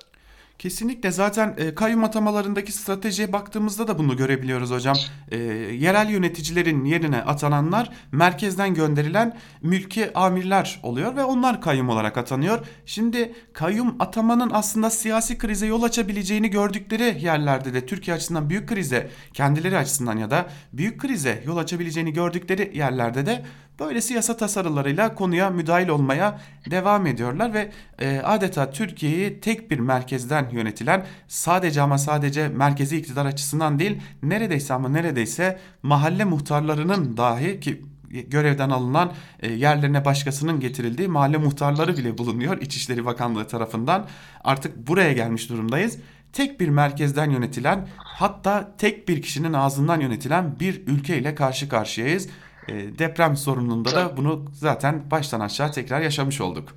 Kesinlikle 0.59 1.11
zaten 1.11 1.55
e, 1.57 1.75
kayyum 1.75 2.03
atamalarındaki 2.03 2.71
stratejiye 2.71 3.33
baktığımızda 3.33 3.87
da 3.87 3.97
bunu 3.97 4.17
görebiliyoruz 4.17 4.71
hocam. 4.71 4.97
E, 5.31 5.37
yerel 5.37 6.09
yöneticilerin 6.09 6.85
yerine 6.85 7.21
atananlar 7.21 7.89
merkezden 8.11 8.73
gönderilen 8.73 9.37
mülki 9.61 10.17
amirler 10.17 10.79
oluyor 10.83 11.15
ve 11.15 11.23
onlar 11.23 11.61
kayyum 11.61 11.89
olarak 11.89 12.17
atanıyor. 12.17 12.65
Şimdi 12.85 13.33
kayyum 13.53 13.95
atamanın 13.99 14.49
aslında 14.53 14.89
siyasi 14.89 15.37
krize 15.37 15.65
yol 15.65 15.83
açabileceğini 15.83 16.49
gördükleri 16.49 17.23
yerlerde 17.23 17.73
de 17.73 17.85
Türkiye 17.85 18.15
açısından 18.15 18.49
büyük 18.49 18.69
krize, 18.69 19.09
kendileri 19.33 19.77
açısından 19.77 20.17
ya 20.17 20.31
da 20.31 20.45
büyük 20.73 21.01
krize 21.01 21.43
yol 21.45 21.57
açabileceğini 21.57 22.13
gördükleri 22.13 22.77
yerlerde 22.77 23.25
de 23.25 23.45
Böylesi 23.79 24.13
yasa 24.13 24.37
tasarılarıyla 24.37 25.15
konuya 25.15 25.49
müdahil 25.49 25.87
olmaya 25.87 26.39
devam 26.71 27.07
ediyorlar 27.07 27.53
ve 27.53 27.71
e, 27.99 28.19
adeta 28.19 28.71
Türkiye'yi 28.71 29.39
tek 29.39 29.71
bir 29.71 29.79
merkezden 29.79 30.49
yönetilen 30.49 31.05
sadece 31.27 31.81
ama 31.81 31.97
sadece 31.97 32.47
merkezi 32.47 32.97
iktidar 32.97 33.25
açısından 33.25 33.79
değil 33.79 34.01
neredeyse 34.23 34.73
ama 34.73 34.89
neredeyse 34.89 35.59
mahalle 35.83 36.23
muhtarlarının 36.23 37.17
dahi 37.17 37.59
ki 37.59 37.81
görevden 38.09 38.69
alınan 38.69 39.13
e, 39.39 39.51
yerlerine 39.51 40.05
başkasının 40.05 40.59
getirildiği 40.59 41.07
mahalle 41.07 41.37
muhtarları 41.37 41.97
bile 41.97 42.17
bulunuyor 42.17 42.61
İçişleri 42.61 43.05
Bakanlığı 43.05 43.47
tarafından. 43.47 44.07
Artık 44.43 44.87
buraya 44.87 45.13
gelmiş 45.13 45.49
durumdayız. 45.49 45.97
Tek 46.33 46.59
bir 46.59 46.69
merkezden 46.69 47.29
yönetilen 47.29 47.87
hatta 47.97 48.71
tek 48.77 49.07
bir 49.07 49.21
kişinin 49.21 49.53
ağzından 49.53 49.99
yönetilen 49.99 50.59
bir 50.59 50.87
ülke 50.87 51.17
ile 51.17 51.35
karşı 51.35 51.69
karşıyayız. 51.69 52.29
E, 52.69 52.73
deprem 52.99 53.37
sorununda 53.37 53.95
da 53.95 54.17
bunu 54.17 54.45
zaten 54.53 55.11
baştan 55.11 55.39
aşağı 55.39 55.71
tekrar 55.71 56.01
yaşamış 56.01 56.41
olduk. 56.41 56.69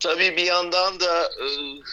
Tabii 0.00 0.36
bir 0.36 0.46
yandan 0.46 1.00
da 1.00 1.22
e, 1.22 1.46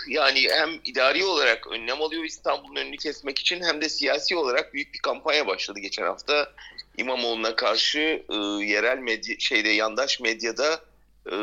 yani 0.08 0.48
hem 0.50 0.70
idari 0.84 1.26
olarak 1.26 1.68
önlem 1.68 2.02
alıyor 2.02 2.24
İstanbul'un 2.24 2.76
önünü 2.76 2.98
kesmek 2.98 3.40
için 3.40 3.64
hem 3.64 3.82
de 3.82 3.90
siyasi 3.90 4.36
olarak 4.36 4.74
büyük 4.74 4.94
bir 4.94 5.00
kampanya 5.00 5.48
başladı 5.48 5.80
geçen 5.80 6.04
hafta. 6.04 6.52
İmamoğlu'na 6.98 7.56
karşı 7.56 8.00
e, 8.30 8.36
yerel 8.66 8.98
medya 8.98 9.36
şeyde 9.40 9.70
yandaş 9.70 10.20
medyada 10.20 10.82
e, 11.26 11.38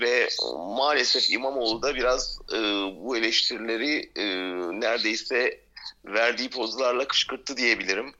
ve 0.00 0.28
maalesef 0.76 1.30
İmamoğlu 1.30 1.82
da 1.82 1.94
biraz 1.94 2.38
bu 2.96 3.16
eleştirileri 3.16 4.10
neredeyse 4.80 5.60
verdiği 6.04 6.50
pozlarla 6.50 7.08
kışkırttı 7.08 7.56
diyebilirim. 7.56 8.14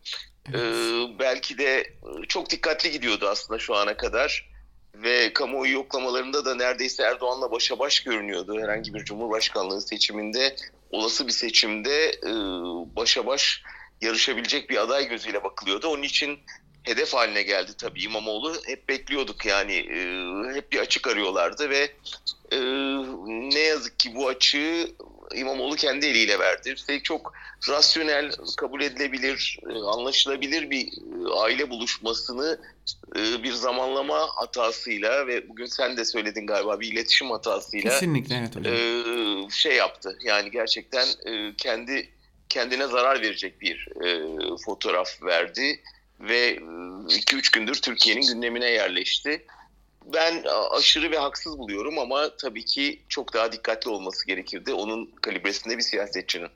Evet. 0.49 0.61
Ee, 0.61 1.19
belki 1.19 1.59
de 1.59 1.95
çok 2.29 2.51
dikkatli 2.51 2.91
gidiyordu 2.91 3.29
aslında 3.29 3.59
şu 3.59 3.75
ana 3.75 3.97
kadar 3.97 4.51
ve 4.95 5.33
kamuoyu 5.33 5.73
yoklamalarında 5.73 6.45
da 6.45 6.55
neredeyse 6.55 7.03
Erdoğan'la 7.03 7.51
başa 7.51 7.79
baş 7.79 8.01
görünüyordu. 8.01 8.61
Herhangi 8.61 8.95
bir 8.95 9.05
cumhurbaşkanlığı 9.05 9.81
seçiminde, 9.81 10.57
olası 10.91 11.27
bir 11.27 11.33
seçimde 11.33 12.11
e, 12.11 12.33
başa 12.97 13.27
baş 13.27 13.63
yarışabilecek 14.01 14.71
bir 14.71 14.77
aday 14.77 15.09
gözüyle 15.09 15.45
bakılıyordu. 15.45 15.89
Onun 15.89 16.03
için 16.03 16.39
hedef 16.83 17.15
haline 17.15 17.43
geldi 17.43 17.71
tabii 17.79 18.03
İmamoğlu. 18.03 18.55
Hep 18.67 18.89
bekliyorduk 18.89 19.47
yani 19.47 19.75
e, 19.75 20.05
hep 20.55 20.73
bir 20.73 20.79
açık 20.79 21.07
arıyorlardı 21.07 21.71
ve 21.71 21.91
e, 22.53 22.59
ne 23.27 23.61
yazık 23.61 23.99
ki 23.99 24.15
bu 24.15 24.29
açığı 24.29 24.89
İmamoğlu 25.35 25.77
kendi 25.77 26.07
eliyle 26.07 26.39
verdi. 26.39 26.71
Üstelik 26.71 27.05
çok 27.05 27.33
rasyonel, 27.69 28.33
kabul 28.57 28.81
edilebilir, 28.81 29.59
e, 29.71 29.73
anlaşılabilir 29.73 30.71
bir 30.71 30.87
e, 30.87 31.35
aile 31.35 31.71
buluşmasını 31.71 32.61
e, 33.17 33.43
bir 33.43 33.53
zamanlama 33.53 34.29
hatasıyla 34.37 35.27
ve 35.27 35.49
bugün 35.49 35.67
sen 35.67 35.97
de 35.97 36.05
söyledin 36.05 36.47
galiba 36.47 36.81
bir 36.81 36.93
iletişim 36.93 37.31
hatasıyla 37.31 37.91
Kesinlikle 37.91 38.37
evet 38.37 38.57
hocam. 38.57 39.51
şey 39.51 39.77
yaptı. 39.77 40.19
Yani 40.25 40.51
gerçekten 40.51 41.07
kendi 41.59 42.11
kendine 42.49 42.87
zarar 42.87 43.23
verecek 43.23 43.61
bir 43.61 43.89
fotoğraf 44.65 45.23
verdi 45.23 45.81
ve 46.21 46.57
2-3 46.57 47.53
gündür 47.53 47.75
Türkiye'nin 47.75 48.27
gündemine 48.27 48.71
yerleşti 48.71 49.47
ben 50.15 50.45
aşırı 50.71 51.11
ve 51.11 51.19
haksız 51.19 51.59
buluyorum 51.59 51.99
ama 51.99 52.37
tabii 52.37 52.65
ki 52.65 53.03
çok 53.09 53.35
daha 53.35 53.53
dikkatli 53.53 53.91
olması 53.91 54.27
gerekirdi 54.27 54.73
onun 54.73 55.11
kalibresinde 55.23 55.79
bir 55.79 55.83
siyasetçinin. 55.83 56.49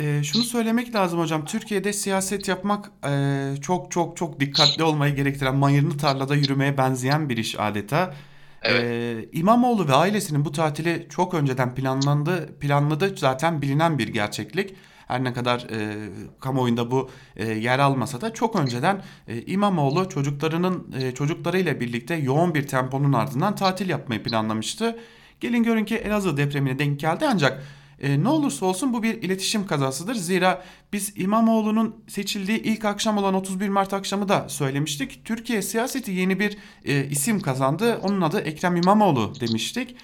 E, 0.00 0.22
şunu 0.22 0.42
söylemek 0.42 0.94
lazım 0.94 1.20
hocam. 1.20 1.44
Türkiye'de 1.44 1.92
siyaset 1.92 2.48
yapmak 2.48 2.90
e, 3.08 3.54
çok 3.62 3.90
çok 3.90 4.16
çok 4.16 4.40
dikkatli 4.40 4.82
olmayı 4.82 5.16
gerektiren, 5.16 5.56
mayırlı 5.56 5.98
tarlada 5.98 6.34
yürümeye 6.34 6.78
benzeyen 6.78 7.28
bir 7.28 7.36
iş 7.36 7.60
adeta. 7.60 8.14
Evet. 8.62 8.82
E, 8.84 9.28
İmamoğlu 9.32 9.88
ve 9.88 9.94
ailesinin 9.94 10.44
bu 10.44 10.52
tatili 10.52 11.06
çok 11.10 11.34
önceden 11.34 11.74
planlandı, 11.74 12.58
planladı 12.58 13.16
zaten 13.16 13.62
bilinen 13.62 13.98
bir 13.98 14.08
gerçeklik. 14.08 14.74
Her 15.06 15.24
ne 15.24 15.32
kadar 15.32 15.60
e, 15.60 16.08
kamuoyunda 16.40 16.90
bu 16.90 17.10
e, 17.36 17.52
yer 17.52 17.78
almasa 17.78 18.20
da 18.20 18.34
çok 18.34 18.56
önceden 18.56 19.02
e, 19.28 19.42
İmamoğlu 19.42 20.08
çocuklarının 20.08 20.94
e, 21.00 21.14
çocuklarıyla 21.14 21.80
birlikte 21.80 22.14
yoğun 22.14 22.54
bir 22.54 22.66
temponun 22.66 23.12
ardından 23.12 23.54
tatil 23.54 23.88
yapmayı 23.88 24.22
planlamıştı. 24.22 24.98
Gelin 25.40 25.62
görün 25.62 25.84
ki 25.84 25.96
Elazığ 25.96 26.36
depremine 26.36 26.78
denk 26.78 27.00
geldi 27.00 27.26
ancak 27.28 27.62
e, 28.00 28.22
ne 28.22 28.28
olursa 28.28 28.66
olsun 28.66 28.92
bu 28.92 29.02
bir 29.02 29.22
iletişim 29.22 29.66
kazasıdır. 29.66 30.14
Zira 30.14 30.64
biz 30.92 31.12
İmamoğlu'nun 31.16 31.96
seçildiği 32.08 32.62
ilk 32.62 32.84
akşam 32.84 33.18
olan 33.18 33.34
31 33.34 33.68
Mart 33.68 33.92
akşamı 33.92 34.28
da 34.28 34.48
söylemiştik. 34.48 35.24
Türkiye 35.24 35.62
siyaseti 35.62 36.10
yeni 36.10 36.40
bir 36.40 36.58
e, 36.84 37.04
isim 37.04 37.40
kazandı. 37.40 38.00
Onun 38.02 38.20
adı 38.20 38.40
Ekrem 38.40 38.76
İmamoğlu 38.76 39.32
demiştik. 39.40 39.96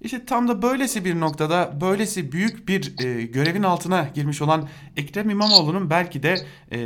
İşte 0.00 0.24
tam 0.24 0.48
da 0.48 0.62
böylesi 0.62 1.04
bir 1.04 1.20
noktada 1.20 1.80
böylesi 1.80 2.32
büyük 2.32 2.68
bir 2.68 3.04
e, 3.04 3.22
görevin 3.22 3.62
altına 3.62 4.08
girmiş 4.14 4.42
olan 4.42 4.68
Ekrem 4.96 5.30
İmamoğlu'nun 5.30 5.90
belki 5.90 6.22
de 6.22 6.46
e, 6.72 6.78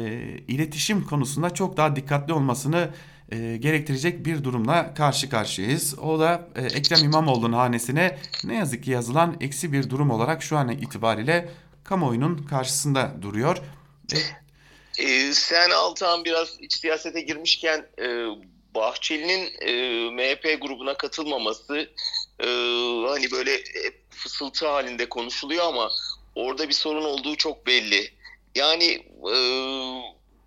iletişim 0.49 1.05
konusunda 1.05 1.51
çok 1.51 1.77
daha 1.77 1.97
dikkatli 1.97 2.33
olmasını 2.33 2.91
e, 3.33 3.57
gerektirecek 3.57 4.27
bir 4.27 4.45
durumla 4.45 4.95
karşı 4.95 5.31
karşıyayız. 5.31 5.99
O 5.99 6.21
da 6.21 6.49
e, 6.57 6.63
Ekrem 6.63 7.05
İmamoğlu'nun 7.05 7.53
hanesine 7.53 8.19
ne 8.45 8.55
yazık 8.55 8.85
ki 8.85 8.91
yazılan 8.91 9.37
eksi 9.41 9.73
bir 9.73 9.91
durum 9.91 10.11
olarak 10.11 10.43
şu 10.43 10.57
an 10.57 10.69
itibariyle 10.69 11.49
kamuoyunun 11.85 12.47
karşısında 12.47 13.17
duruyor. 13.23 13.57
E, 14.99 15.03
e, 15.03 15.33
sen 15.33 15.71
Altan 15.71 16.25
biraz 16.25 16.61
iç 16.61 16.73
siyasete 16.73 17.21
girmişken 17.21 17.87
e, 17.99 18.27
Bahçeli'nin 18.75 19.51
e, 19.61 19.73
MHP 20.11 20.63
grubuna 20.63 20.97
katılmaması 20.97 21.91
e, 22.43 22.49
hani 23.09 23.31
böyle 23.31 23.61
fısıltı 24.11 24.69
halinde 24.69 25.09
konuşuluyor 25.09 25.65
ama 25.65 25.91
orada 26.35 26.69
bir 26.69 26.75
sorun 26.75 27.05
olduğu 27.05 27.37
çok 27.37 27.67
belli. 27.67 28.13
Yani 28.55 28.85
e, 29.33 29.37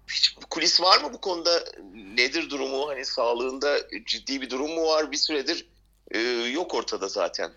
hiç 0.10 0.36
kulis 0.50 0.82
var 0.82 1.02
mı 1.02 1.14
bu 1.14 1.22
konuda? 1.22 1.66
Nedir 1.94 2.50
durumu? 2.50 2.88
Hani 2.88 3.06
sağlığında 3.06 3.80
ciddi 4.06 4.42
bir 4.42 4.50
durum 4.50 4.72
mu 4.72 4.88
var? 4.88 5.12
Bir 5.12 5.18
süredir 5.18 5.66
e, 6.12 6.20
yok 6.52 6.76
ortada 6.76 7.08
zaten. 7.08 7.52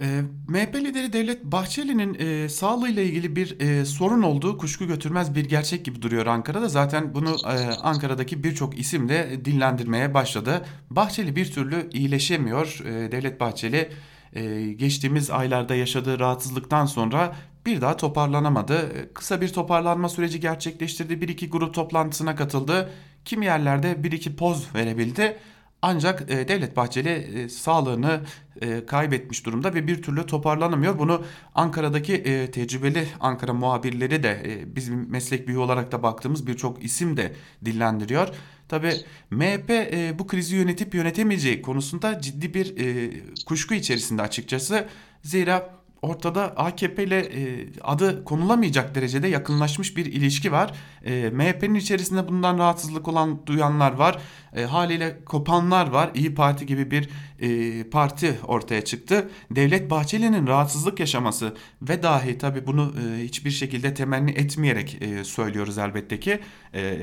E, 0.00 0.22
MHP 0.48 0.74
lideri 0.74 1.12
Devlet 1.12 1.44
Bahçeli'nin 1.44 2.14
e, 2.14 2.48
sağlığıyla 2.48 3.02
ilgili 3.02 3.36
bir 3.36 3.60
e, 3.60 3.84
sorun 3.84 4.22
olduğu 4.22 4.58
kuşku 4.58 4.86
götürmez 4.86 5.34
bir 5.34 5.44
gerçek 5.44 5.84
gibi 5.84 6.02
duruyor 6.02 6.26
Ankara'da. 6.26 6.68
Zaten 6.68 7.14
bunu 7.14 7.36
e, 7.44 7.74
Ankara'daki 7.82 8.44
birçok 8.44 8.78
isim 8.78 9.08
de 9.08 9.44
dillendirmeye 9.44 10.14
başladı. 10.14 10.64
Bahçeli 10.90 11.36
bir 11.36 11.52
türlü 11.52 11.90
iyileşemiyor. 11.92 12.80
E, 12.84 13.12
Devlet 13.12 13.40
Bahçeli 13.40 13.90
e, 14.32 14.72
geçtiğimiz 14.72 15.30
aylarda 15.30 15.74
yaşadığı 15.74 16.18
rahatsızlıktan 16.18 16.86
sonra 16.86 17.36
bir 17.66 17.80
daha 17.80 17.96
toparlanamadı. 17.96 19.08
Kısa 19.14 19.40
bir 19.40 19.48
toparlanma 19.48 20.08
süreci 20.08 20.40
gerçekleştirdi. 20.40 21.20
Bir 21.20 21.28
iki 21.28 21.50
grup 21.50 21.74
toplantısına 21.74 22.36
katıldı. 22.36 22.90
Kimi 23.24 23.44
yerlerde 23.44 24.02
bir 24.04 24.12
iki 24.12 24.36
poz 24.36 24.74
verebildi. 24.74 25.36
Ancak 25.82 26.30
e, 26.30 26.48
Devlet 26.48 26.76
Bahçeli 26.76 27.08
e, 27.08 27.48
sağlığını 27.48 28.20
e, 28.60 28.86
kaybetmiş 28.86 29.46
durumda 29.46 29.74
ve 29.74 29.86
bir 29.86 30.02
türlü 30.02 30.26
toparlanamıyor. 30.26 30.98
Bunu 30.98 31.24
Ankara'daki 31.54 32.14
e, 32.14 32.50
tecrübeli 32.50 33.08
Ankara 33.20 33.54
muhabirleri 33.54 34.22
de 34.22 34.42
e, 34.46 34.76
bizim 34.76 35.10
meslek 35.10 35.48
büyüğü 35.48 35.58
olarak 35.58 35.92
da 35.92 36.02
baktığımız 36.02 36.46
birçok 36.46 36.84
isim 36.84 37.16
de 37.16 37.32
dillendiriyor. 37.64 38.28
Tabi 38.68 38.92
MHP 39.30 39.70
e, 39.70 40.18
bu 40.18 40.26
krizi 40.26 40.56
yönetip 40.56 40.94
yönetemeyeceği 40.94 41.62
konusunda 41.62 42.20
ciddi 42.20 42.54
bir 42.54 42.76
e, 42.76 43.10
kuşku 43.46 43.74
içerisinde 43.74 44.22
açıkçası. 44.22 44.88
Zira 45.22 45.78
ortada 46.02 46.42
AKP 46.56 47.04
ile 47.04 47.18
e, 47.18 47.66
adı 47.82 48.24
konulamayacak 48.24 48.94
derecede 48.94 49.28
yakınlaşmış 49.28 49.96
bir 49.96 50.06
ilişki 50.06 50.52
var. 50.52 50.72
E, 51.04 51.30
MHP'nin 51.30 51.74
içerisinde 51.74 52.28
bundan 52.28 52.58
rahatsızlık 52.58 53.08
olan 53.08 53.46
duyanlar 53.46 53.92
var. 53.92 54.18
E, 54.58 54.64
haliyle 54.64 55.24
kopanlar 55.24 55.86
var. 55.90 56.10
İyi 56.14 56.34
Parti 56.34 56.66
gibi 56.66 56.90
bir 56.90 57.08
e, 57.40 57.84
parti 57.90 58.38
ortaya 58.46 58.84
çıktı. 58.84 59.30
Devlet 59.50 59.90
Bahçeli'nin 59.90 60.46
rahatsızlık 60.46 61.00
yaşaması 61.00 61.56
ve 61.82 62.02
dahi 62.02 62.38
tabi 62.38 62.66
bunu 62.66 62.94
e, 63.02 63.24
hiçbir 63.24 63.50
şekilde 63.50 63.94
temenni 63.94 64.30
etmeyerek 64.30 64.98
e, 65.00 65.24
söylüyoruz 65.24 65.78
elbette 65.78 66.20
ki 66.20 66.40
e, 66.74 66.98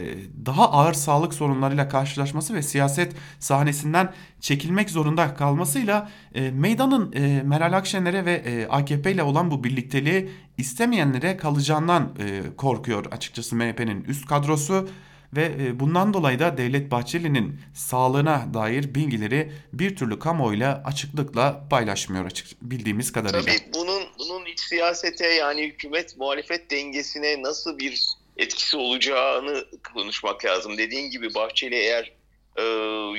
daha 0.45 0.71
ağır 0.71 0.93
sağlık 0.93 1.33
sorunlarıyla 1.33 1.89
karşılaşması 1.89 2.53
ve 2.53 2.61
siyaset 2.61 3.13
sahnesinden 3.39 4.13
çekilmek 4.39 4.89
zorunda 4.89 5.33
kalmasıyla 5.33 6.09
e, 6.35 6.51
meydanın 6.51 7.13
e, 7.13 7.41
Meral 7.45 7.73
Akşener'e 7.73 8.25
ve 8.25 8.33
e, 8.33 8.67
AKP 8.67 9.11
ile 9.11 9.23
olan 9.23 9.51
bu 9.51 9.63
birlikteliği 9.63 10.29
istemeyenlere 10.57 11.37
kalacağından 11.37 12.15
e, 12.19 12.41
korkuyor 12.57 13.05
açıkçası 13.11 13.55
MHP'nin 13.55 14.03
üst 14.03 14.25
kadrosu 14.25 14.87
ve 15.35 15.45
e, 15.45 15.79
bundan 15.79 16.13
dolayı 16.13 16.39
da 16.39 16.57
Devlet 16.57 16.91
Bahçeli'nin 16.91 17.59
sağlığına 17.73 18.53
dair 18.53 18.95
bilgileri 18.95 19.51
bir 19.73 19.95
türlü 19.95 20.19
kamuoyuyla 20.19 20.83
açıklıkla 20.85 21.67
paylaşmıyor 21.69 22.25
açık 22.25 22.47
bildiğimiz 22.61 23.11
kadarıyla. 23.11 23.41
Tabii 23.41 23.73
bunun 23.73 24.03
bunun 24.19 24.45
iç 24.45 24.59
siyasete 24.59 25.27
yani 25.27 25.63
hükümet 25.63 26.17
muhalefet 26.17 26.71
dengesine 26.71 27.43
nasıl 27.43 27.79
bir 27.79 28.07
etkisi 28.37 28.77
olacağını 28.77 29.65
konuşmak 29.93 30.45
lazım. 30.45 30.77
Dediğin 30.77 31.11
gibi 31.11 31.33
Bahçeli 31.33 31.75
eğer 31.75 32.11
e, 32.55 32.63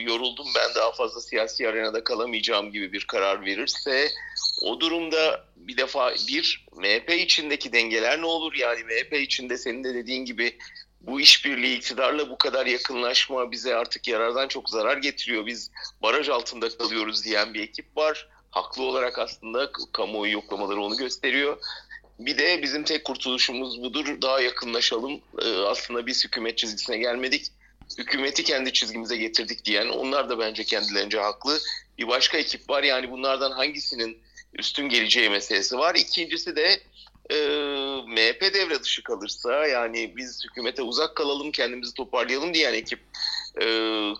yoruldum 0.01 0.47
ben 0.57 0.75
daha 0.75 0.93
fazla 0.93 1.21
siyasi 1.21 1.69
arenada 1.69 2.05
kalamayacağım 2.05 2.73
gibi 2.73 2.93
bir 2.93 3.05
karar 3.05 3.45
verirse 3.45 4.09
o 4.63 4.81
durumda 4.81 5.45
bir 5.57 5.77
defa 5.77 6.15
bir 6.29 6.67
MHP 6.77 7.11
içindeki 7.11 7.73
dengeler 7.73 8.21
ne 8.21 8.27
olur? 8.27 8.55
Yani 8.55 8.85
MHP 8.85 9.13
içinde 9.13 9.59
senin 9.59 9.85
de 9.85 9.95
dediğin 9.95 10.25
gibi 10.25 10.59
bu 11.07 11.21
işbirliği 11.21 11.77
iktidarla 11.77 12.31
bu 12.31 12.39
kadar 12.39 12.67
yakınlaşma 12.67 13.51
bize 13.51 13.75
artık 13.75 14.09
yarardan 14.09 14.49
çok 14.49 14.71
zarar 14.71 14.97
getiriyor. 14.97 15.47
Biz 15.47 15.71
baraj 16.03 16.29
altında 16.29 16.79
kalıyoruz 16.79 17.25
diyen 17.25 17.55
bir 17.55 17.63
ekip 17.63 17.97
var. 17.97 18.29
Haklı 18.51 18.83
olarak 18.83 19.19
aslında 19.19 19.71
kamuoyu 19.93 20.33
yoklamaları 20.33 20.81
onu 20.81 20.97
gösteriyor. 20.97 21.59
Bir 22.19 22.39
de 22.39 22.63
bizim 22.63 22.85
tek 22.85 23.05
kurtuluşumuz 23.05 23.83
budur. 23.83 24.23
Daha 24.23 24.41
yakınlaşalım. 24.41 25.21
Ee, 25.43 25.59
aslında 25.59 26.07
biz 26.07 26.25
hükümet 26.25 26.59
çizgisine 26.59 26.99
gelmedik. 26.99 27.47
Hükümeti 27.99 28.45
kendi 28.45 28.73
çizgimize 28.73 29.17
getirdik 29.17 29.65
diyen 29.65 29.89
onlar 29.89 30.29
da 30.29 30.39
bence 30.39 30.65
kendilerince 30.65 31.19
haklı. 31.19 31.59
Bir 31.99 32.09
başka 32.09 32.39
ekip 32.39 32.71
var 32.71 32.83
yani 32.83 33.11
bunlardan 33.11 33.51
hangisinin 33.51 34.19
üstün 34.55 34.89
geleceği 34.89 35.31
meselesi 35.31 35.79
var. 35.79 35.95
İkincisi 35.95 36.57
de 36.57 36.81
e, 37.31 37.37
MHP 38.07 38.55
devre 38.55 38.83
dışı 38.83 39.03
kalırsa 39.03 39.67
yani 39.67 40.17
biz 40.17 40.45
hükümete 40.45 40.83
uzak 40.83 41.17
kalalım 41.17 41.53
kendimizi 41.53 41.95
toparlayalım 41.95 42.55
diyen 42.55 42.75
ekip 42.75 43.01
e, 43.61 43.67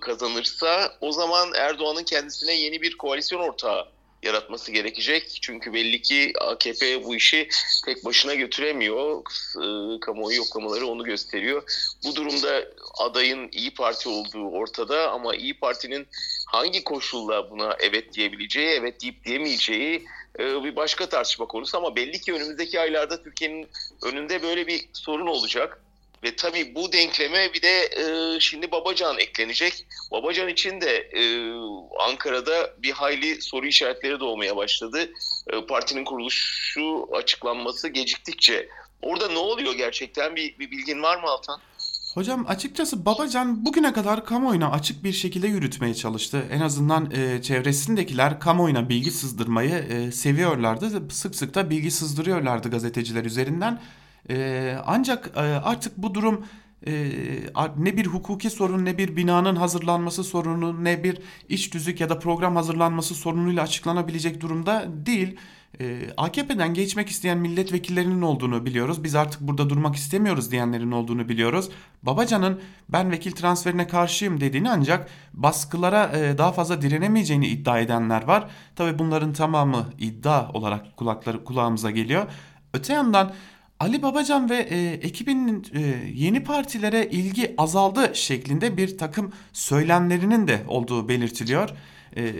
kazanırsa 0.01 0.97
o 1.01 1.13
zaman 1.13 1.53
Erdoğan'ın 1.55 2.05
kendisine 2.05 2.55
yeni 2.55 2.83
bir 2.83 2.97
koalisyon 2.97 3.41
ortağı 3.41 3.97
yaratması 4.23 4.73
gerekecek. 4.73 5.39
Çünkü 5.43 5.73
belli 5.73 6.03
ki 6.03 6.33
AKP 6.41 7.05
bu 7.05 7.17
işi 7.17 7.49
tek 7.85 8.05
başına 8.05 8.35
götüremiyor. 8.35 9.23
E, 9.57 10.01
kamuoyu 10.01 10.37
yoklamaları 10.37 10.87
onu 10.87 11.05
gösteriyor. 11.05 11.63
Bu 12.05 12.17
durumda 12.17 12.65
adayın 12.99 13.49
İyi 13.53 13.75
Parti 13.75 14.09
olduğu 14.09 14.51
ortada 14.51 15.11
ama 15.11 15.37
İyi 15.37 15.59
Parti'nin 15.59 16.07
hangi 16.47 16.85
koşulla 16.85 17.51
buna 17.51 17.77
evet 17.81 18.15
diyebileceği, 18.15 18.69
evet 18.69 19.03
deyip 19.03 19.25
diyemeyeceği 19.25 20.05
bir 20.39 20.77
başka 20.77 21.09
tartışma 21.09 21.47
konusu 21.47 21.79
ama 21.79 21.97
belli 21.97 22.21
ki 22.21 22.33
önümüzdeki 22.33 22.81
aylarda 22.81 23.23
Türkiye'nin 23.23 23.69
önünde 24.03 24.43
böyle 24.43 24.67
bir 24.67 24.89
sorun 24.93 25.27
olacak. 25.27 25.83
Ve 26.23 26.37
tabii 26.37 26.75
bu 26.75 26.93
denkleme 26.93 27.53
bir 27.55 27.63
de 27.63 27.89
e, 27.97 28.41
şimdi 28.41 28.71
Babacan 28.71 29.19
eklenecek. 29.19 29.87
Babacan 30.13 30.49
için 30.49 30.81
de 30.81 30.97
e, 30.97 31.23
Ankara'da 31.99 32.75
bir 32.79 32.91
hayli 32.91 33.43
soru 33.43 33.67
işaretleri 33.67 34.21
doğmaya 34.21 34.57
başladı. 34.57 35.11
E, 35.53 35.67
partinin 35.67 36.05
kuruluşu 36.05 37.09
açıklanması 37.13 37.89
geciktikçe. 37.89 38.69
Orada 39.03 39.29
ne 39.29 39.39
oluyor 39.39 39.75
gerçekten 39.75 40.37
bir, 40.37 40.59
bir 40.59 40.71
bilgin 40.71 41.03
var 41.03 41.17
mı 41.23 41.27
Altan? 41.29 41.61
Hocam 42.17 42.45
açıkçası 42.49 43.07
Babacan 43.07 43.67
bugüne 43.67 43.93
kadar 43.93 44.25
kamuoyuna 44.25 44.71
açık 44.71 45.05
bir 45.05 45.13
şekilde 45.13 45.49
yürütmeye 45.49 45.95
çalıştı. 45.95 46.45
En 46.51 46.61
azından 46.61 47.11
e, 47.11 47.43
çevresindekiler 47.43 48.41
kamuoyuna 48.41 48.89
bilgi 48.89 49.11
sızdırmayı 49.11 49.75
e, 49.75 50.13
seviyorlardı. 50.13 51.11
Sık 51.11 51.35
sık 51.35 51.55
da 51.55 51.71
bilgi 51.71 51.91
sızdırıyorlardı 51.91 52.71
gazeteciler 52.71 53.25
üzerinden. 53.25 53.81
E, 54.31 54.77
ancak 54.87 55.31
e, 55.37 55.41
artık 55.41 55.97
bu 55.97 56.15
durum 56.15 56.47
e, 56.87 56.93
ne 57.77 57.97
bir 57.97 58.07
hukuki 58.07 58.51
sorun 58.51 58.85
ne 58.85 58.99
bir 58.99 59.17
binanın 59.17 59.57
hazırlanması 59.57 60.25
sorunu 60.25 60.85
ne 60.85 61.05
bir 61.05 61.19
iç 61.49 61.75
düzük 61.75 62.01
ya 62.01 62.09
da 62.09 62.19
program 62.19 62.57
hazırlanması 62.57 63.15
sorunuyla 63.15 63.63
açıklanabilecek 63.63 64.41
durumda 64.41 64.87
değil. 65.07 65.37
Ee, 65.81 66.11
AKP'den 66.17 66.75
geçmek 66.75 67.09
isteyen 67.09 67.39
milletvekillerinin 67.39 68.23
olduğunu 68.23 68.67
biliyoruz. 68.67 69.05
Biz 69.05 69.15
artık 69.15 69.41
burada 69.41 69.71
durmak 69.71 69.97
istemiyoruz 69.97 70.51
diyenlerin 70.51 70.91
olduğunu 70.91 71.29
biliyoruz. 71.29 71.69
Babacan'ın 72.03 72.61
ben 72.89 73.11
vekil 73.11 73.33
transferine 73.33 73.87
karşıyım 73.87 74.41
dediğini 74.41 74.71
ancak 74.71 75.09
baskılara 75.35 76.19
e, 76.19 76.39
daha 76.39 76.53
fazla 76.53 76.83
direnemeyeceğini 76.83 77.47
iddia 77.47 77.81
edenler 77.81 78.25
var. 78.25 78.51
Tabi 78.77 78.99
bunların 78.99 79.33
tamamı 79.33 79.87
iddia 79.99 80.53
olarak 80.53 80.97
kulakları 80.97 81.45
kulağımıza 81.45 81.91
geliyor. 81.91 82.27
Öte 82.75 82.93
yandan 82.93 83.33
Ali 83.81 84.03
Babacan 84.03 84.51
ve 84.51 84.57
e, 84.57 84.93
ekibinin 84.93 85.67
e, 85.75 85.81
yeni 86.15 86.45
partilere 86.45 87.09
ilgi 87.11 87.55
azaldı 87.59 88.11
şeklinde 88.15 88.77
bir 88.77 88.99
takım 88.99 89.33
söylemlerinin 89.53 90.49
de 90.49 90.63
olduğu 90.69 91.09
belirtiliyor. 91.09 91.71
E, 92.17 92.33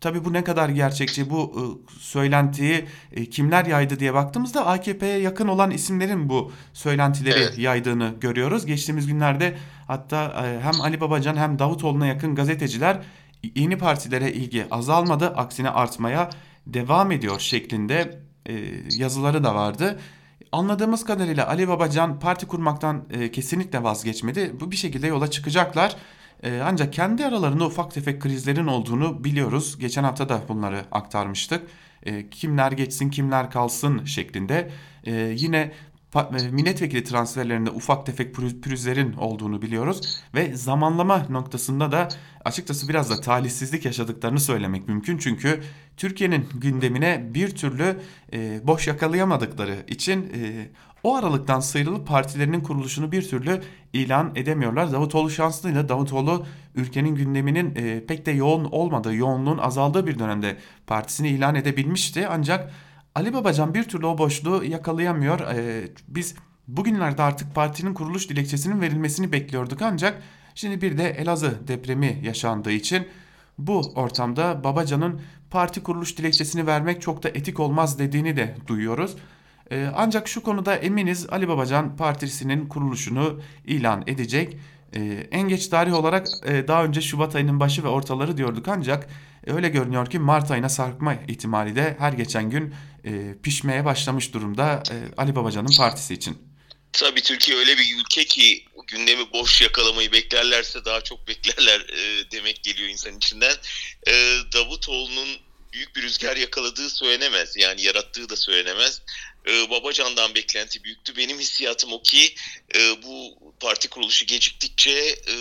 Tabii 0.00 0.24
bu 0.24 0.32
ne 0.32 0.44
kadar 0.44 0.68
gerçekçi 0.68 1.30
bu 1.30 1.52
e, 1.56 1.62
söylentiyi 2.00 2.84
e, 3.12 3.26
kimler 3.26 3.66
yaydı 3.66 4.00
diye 4.00 4.14
baktığımızda 4.14 4.66
AKP'ye 4.66 5.18
yakın 5.18 5.48
olan 5.48 5.70
isimlerin 5.70 6.28
bu 6.28 6.52
söylentileri 6.72 7.38
evet. 7.38 7.58
yaydığını 7.58 8.14
görüyoruz. 8.20 8.66
Geçtiğimiz 8.66 9.06
günlerde 9.06 9.56
hatta 9.86 10.46
e, 10.46 10.60
hem 10.60 10.80
Ali 10.80 11.00
Babacan 11.00 11.36
hem 11.36 11.58
Davutoğlu'na 11.58 12.06
yakın 12.06 12.34
gazeteciler 12.34 13.00
yeni 13.54 13.78
partilere 13.78 14.32
ilgi 14.32 14.66
azalmadı 14.70 15.26
aksine 15.26 15.70
artmaya 15.70 16.30
devam 16.66 17.12
ediyor 17.12 17.40
şeklinde 17.40 18.20
yazıları 18.96 19.44
da 19.44 19.54
vardı. 19.54 20.00
Anladığımız 20.52 21.04
kadarıyla 21.04 21.48
Ali 21.48 21.68
Babacan 21.68 22.20
parti 22.20 22.46
kurmaktan 22.46 23.04
kesinlikle 23.32 23.82
vazgeçmedi. 23.82 24.52
Bu 24.60 24.70
bir 24.70 24.76
şekilde 24.76 25.06
yola 25.06 25.30
çıkacaklar. 25.30 25.96
E, 26.42 26.60
ancak 26.64 26.92
kendi 26.92 27.26
aralarında 27.26 27.66
ufak 27.66 27.94
tefek 27.94 28.22
krizlerin 28.22 28.66
olduğunu 28.66 29.24
biliyoruz. 29.24 29.78
Geçen 29.78 30.04
hafta 30.04 30.28
da 30.28 30.42
bunları 30.48 30.84
aktarmıştık. 30.92 31.62
E, 32.02 32.30
kimler 32.30 32.72
geçsin 32.72 33.10
kimler 33.10 33.50
kalsın 33.50 34.04
şeklinde. 34.04 34.70
E, 35.04 35.12
yine 35.14 35.72
e, 36.14 36.48
milletvekili 36.50 37.04
transferlerinde 37.04 37.70
ufak 37.70 38.06
tefek 38.06 38.34
pürüzlerin 38.34 39.12
olduğunu 39.12 39.62
biliyoruz 39.62 40.22
ve 40.34 40.56
zamanlama 40.56 41.26
noktasında 41.30 41.92
da 41.92 42.08
açıkçası 42.44 42.88
biraz 42.88 43.10
da 43.10 43.20
talihsizlik 43.20 43.84
yaşadıklarını 43.84 44.40
söylemek 44.40 44.88
mümkün 44.88 45.18
çünkü 45.18 45.60
Türkiye'nin 45.96 46.48
gündemine 46.54 47.30
bir 47.34 47.50
türlü 47.50 48.00
e, 48.32 48.60
boş 48.66 48.86
yakalayamadıkları 48.86 49.76
için 49.88 50.22
e, 50.22 50.68
o 51.02 51.16
aralıktan 51.16 51.60
sıyrılıp 51.60 52.06
partilerinin 52.06 52.60
kuruluşunu 52.60 53.12
bir 53.12 53.28
türlü 53.28 53.62
ilan 53.92 54.32
edemiyorlar. 54.34 54.92
Davutoğlu 54.92 55.30
şanslıyla 55.30 55.88
Davutoğlu 55.88 56.46
ülkenin 56.74 57.14
gündeminin 57.14 57.74
e, 57.76 58.06
pek 58.06 58.26
de 58.26 58.30
yoğun 58.30 58.64
olmadığı, 58.64 59.14
yoğunluğun 59.14 59.58
azaldığı 59.58 60.06
bir 60.06 60.18
dönemde 60.18 60.56
partisini 60.86 61.28
ilan 61.28 61.54
edebilmişti. 61.54 62.28
Ancak 62.28 62.72
Ali 63.14 63.34
Babacan 63.34 63.74
bir 63.74 63.84
türlü 63.84 64.06
o 64.06 64.18
boşluğu 64.18 64.64
yakalayamıyor. 64.64 65.40
E, 65.40 65.88
biz 66.08 66.34
bugünlerde 66.68 67.22
artık 67.22 67.54
partinin 67.54 67.94
kuruluş 67.94 68.28
dilekçesinin 68.28 68.80
verilmesini 68.80 69.32
bekliyorduk 69.32 69.82
ancak 69.82 70.22
şimdi 70.54 70.80
bir 70.80 70.98
de 70.98 71.10
Elazığ 71.10 71.68
depremi 71.68 72.20
yaşandığı 72.22 72.72
için 72.72 73.06
bu 73.58 73.80
ortamda 73.94 74.64
Babacan'ın 74.64 75.20
parti 75.50 75.82
kuruluş 75.82 76.18
dilekçesini 76.18 76.66
vermek 76.66 77.02
çok 77.02 77.22
da 77.22 77.28
etik 77.28 77.60
olmaz 77.60 77.98
dediğini 77.98 78.36
de 78.36 78.56
duyuyoruz. 78.66 79.16
Ee, 79.70 79.88
ancak 79.94 80.28
şu 80.28 80.42
konuda 80.42 80.76
eminiz 80.76 81.26
Ali 81.30 81.48
Babacan 81.48 81.96
partisinin 81.96 82.68
kuruluşunu 82.68 83.42
ilan 83.66 84.04
edecek. 84.06 84.56
Ee, 84.94 85.28
en 85.30 85.48
geç 85.48 85.68
tarih 85.68 85.94
olarak 85.94 86.26
e, 86.46 86.68
daha 86.68 86.84
önce 86.84 87.00
Şubat 87.00 87.34
ayının 87.34 87.60
başı 87.60 87.84
ve 87.84 87.88
ortaları 87.88 88.36
diyorduk 88.36 88.68
ancak 88.68 89.08
e, 89.46 89.52
öyle 89.52 89.68
görünüyor 89.68 90.10
ki 90.10 90.18
Mart 90.18 90.50
ayına 90.50 90.68
sarkma 90.68 91.14
ihtimali 91.28 91.76
de 91.76 91.96
her 91.98 92.12
geçen 92.12 92.50
gün 92.50 92.74
e, 93.04 93.10
pişmeye 93.42 93.84
başlamış 93.84 94.34
durumda 94.34 94.82
Ali 95.16 95.36
Babacan'ın 95.36 95.76
partisi 95.78 96.14
için. 96.14 96.38
Tabii 96.92 97.22
Türkiye 97.22 97.58
öyle 97.58 97.78
bir 97.78 97.96
ülke 98.00 98.24
ki 98.24 98.64
gündemi 98.86 99.32
boş 99.32 99.62
yakalamayı 99.62 100.12
beklerlerse 100.12 100.84
daha 100.84 101.00
çok 101.00 101.28
beklerler 101.28 101.86
demek 102.32 102.62
geliyor 102.62 102.88
insan 102.88 103.16
içinden. 103.16 103.54
Davutoğlu'nun 104.52 105.28
büyük 105.72 105.96
bir 105.96 106.02
rüzgar 106.02 106.36
yakaladığı 106.36 106.90
söylenemez. 106.90 107.56
Yani 107.56 107.82
yarattığı 107.82 108.28
da 108.28 108.36
söylenemez 108.36 109.02
e, 109.48 109.70
Babacan'dan 109.70 110.34
beklenti 110.34 110.84
büyüktü. 110.84 111.16
Benim 111.16 111.38
hissiyatım 111.38 111.92
o 111.92 112.02
ki 112.02 112.34
e, 112.74 113.02
bu 113.02 113.38
parti 113.60 113.88
kuruluşu 113.88 114.26
geciktikçe 114.26 114.90
e, 114.90 115.34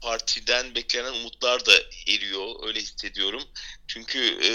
partiden 0.00 0.74
beklenen 0.74 1.12
umutlar 1.12 1.66
da 1.66 1.72
eriyor. 2.06 2.66
Öyle 2.66 2.80
hissediyorum. 2.80 3.42
Çünkü 3.88 4.18
e, 4.18 4.50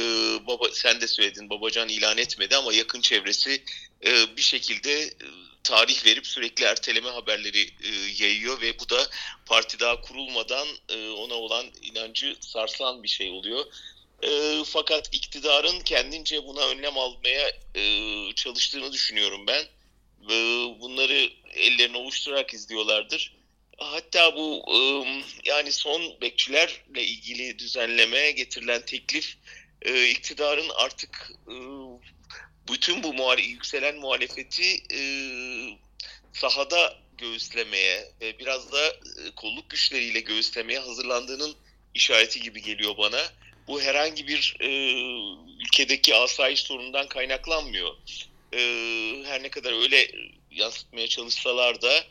baba 0.47 0.69
sen 0.73 1.01
de 1.01 1.07
söyledin 1.07 1.49
Babacan 1.49 1.89
ilan 1.89 2.17
etmedi 2.17 2.55
ama 2.55 2.73
yakın 2.73 3.01
çevresi 3.01 3.63
e, 4.05 4.37
bir 4.37 4.41
şekilde 4.41 5.01
e, 5.01 5.11
tarih 5.63 6.05
verip 6.05 6.27
sürekli 6.27 6.65
erteleme 6.65 7.09
haberleri 7.09 7.61
e, 7.61 8.23
yayıyor 8.23 8.61
ve 8.61 8.79
bu 8.79 8.89
da 8.89 9.07
parti 9.45 9.79
daha 9.79 10.01
kurulmadan 10.01 10.67
e, 10.89 11.09
ona 11.09 11.33
olan 11.33 11.65
inancı 11.81 12.35
sarsan 12.39 13.03
bir 13.03 13.07
şey 13.07 13.29
oluyor. 13.29 13.65
E, 14.23 14.63
fakat 14.65 15.09
iktidarın 15.11 15.79
kendince 15.79 16.43
buna 16.43 16.67
önlem 16.67 16.97
almaya 16.97 17.51
e, 17.75 17.83
çalıştığını 18.35 18.91
düşünüyorum 18.91 19.47
ben. 19.47 19.63
E, 20.29 20.35
bunları 20.79 21.29
ellerine 21.53 21.97
oluşturarak 21.97 22.53
izliyorlardır. 22.53 23.35
Hatta 23.77 24.35
bu 24.35 24.65
e, 24.67 24.77
yani 25.45 25.71
son 25.71 26.21
bekçilerle 26.21 27.03
ilgili 27.03 27.59
düzenlemeye 27.59 28.31
getirilen 28.31 28.85
teklif 28.85 29.37
e, 29.81 30.09
iktidarın 30.09 30.69
artık 30.75 31.31
e, 31.47 31.55
bütün 32.71 33.03
bu 33.03 33.13
muhale 33.13 33.41
yükselen 33.41 33.95
muhalefeti 33.95 34.83
e, 34.93 34.99
sahada 36.33 36.97
göğüslemeye 37.17 38.11
ve 38.21 38.39
biraz 38.39 38.71
da 38.71 38.87
e, 38.87 39.31
kolluk 39.35 39.69
güçleriyle 39.69 40.19
göğüslemeye 40.19 40.79
hazırlandığının 40.79 41.55
işareti 41.93 42.41
gibi 42.41 42.61
geliyor 42.61 42.97
bana. 42.97 43.21
Bu 43.71 43.81
herhangi 43.81 44.27
bir 44.27 44.55
e, 44.59 44.67
ülkedeki 45.61 46.15
asayiş 46.15 46.61
sorunundan 46.61 47.07
kaynaklanmıyor. 47.07 47.95
E, 48.53 48.59
her 49.25 49.43
ne 49.43 49.49
kadar 49.49 49.81
öyle 49.81 50.11
yansıtmaya 50.51 51.07
çalışsalar 51.07 51.81
da 51.81 52.03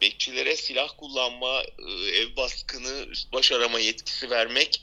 bekçilere 0.00 0.56
silah 0.56 0.88
kullanma, 0.96 1.62
e, 1.62 1.92
ev 1.92 2.36
baskını, 2.36 3.06
üst 3.06 3.32
baş 3.32 3.52
arama 3.52 3.80
yetkisi 3.80 4.30
vermek 4.30 4.82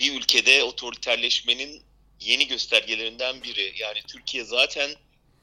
bir 0.00 0.12
ülkede 0.12 0.64
otoriterleşmenin 0.64 1.82
yeni 2.20 2.46
göstergelerinden 2.46 3.42
biri. 3.42 3.74
Yani 3.78 3.98
Türkiye 4.08 4.44
zaten 4.44 4.90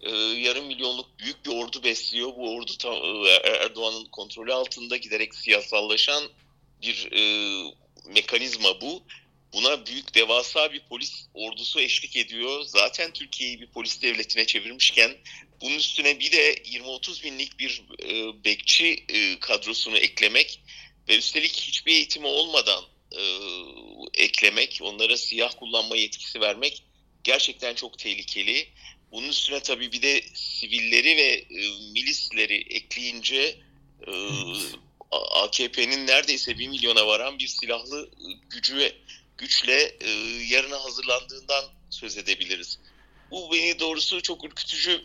e, 0.02 0.12
yarım 0.15 0.65
milyonluk 0.65 1.19
büyük 1.19 1.45
bir 1.45 1.52
ordu 1.52 1.84
besliyor. 1.84 2.36
Bu 2.36 2.56
ordu 2.56 2.71
e, 3.28 3.50
Erdoğan'ın 3.50 4.06
kontrolü 4.06 4.54
altında 4.54 4.97
giderek 4.97 5.36
siyasallaşan 5.36 6.23
bir 6.82 7.12
e, 7.12 7.21
mekanizma 8.08 8.82
bu. 8.82 9.04
Buna 9.53 9.86
büyük 9.86 10.15
devasa 10.15 10.73
bir 10.73 10.79
polis 10.79 11.27
ordusu 11.33 11.79
eşlik 11.79 12.15
ediyor. 12.15 12.62
Zaten 12.62 13.13
Türkiye'yi 13.13 13.62
bir 13.62 13.67
polis 13.67 14.01
devletine 14.01 14.45
çevirmişken 14.45 15.17
bunun 15.62 15.75
üstüne 15.75 16.19
bir 16.19 16.31
de 16.31 16.53
20-30 16.53 17.23
binlik 17.23 17.60
bir 17.60 17.83
e, 18.03 18.43
bekçi 18.43 19.05
e, 19.10 19.39
kadrosunu 19.39 19.97
eklemek 19.97 20.62
ve 21.10 21.17
üstelik 21.17 21.53
hiçbir 21.55 21.91
eğitimi 21.91 22.27
olmadan 22.27 22.83
e, 23.12 23.21
eklemek, 24.13 24.79
onlara 24.81 25.17
siyah 25.17 25.51
kullanma 25.60 25.95
yetkisi 25.95 26.41
vermek 26.41 26.83
gerçekten 27.23 27.75
çok 27.75 27.99
tehlikeli. 27.99 28.67
Bunun 29.12 29.29
üstüne 29.29 29.60
tabii 29.60 29.91
bir 29.91 30.01
de 30.01 30.21
sivilleri 30.33 31.17
ve 31.17 31.33
e, 31.33 31.91
milisleri 31.91 32.65
ekleyince 32.69 33.55
e, 34.07 34.12
AKP'nin 35.12 36.07
neredeyse 36.07 36.60
bir 36.60 36.67
milyona 36.67 37.07
varan 37.07 37.39
bir 37.39 37.47
silahlı 37.47 38.10
gücü 38.49 38.93
güçle 39.38 39.97
e, 40.02 40.10
yarına 40.50 40.84
hazırlandığından 40.84 41.65
söz 41.89 42.17
edebiliriz. 42.17 42.80
Bu 43.32 43.52
beni 43.54 43.80
doğrusu 43.80 44.21
çok 44.21 44.45
ürkütücü 44.45 45.02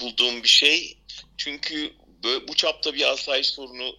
bulduğum 0.00 0.42
bir 0.42 0.48
şey. 0.48 0.98
Çünkü 1.36 1.92
bu 2.48 2.54
çapta 2.54 2.94
bir 2.94 3.12
asayiş 3.12 3.46
sorunu 3.46 3.96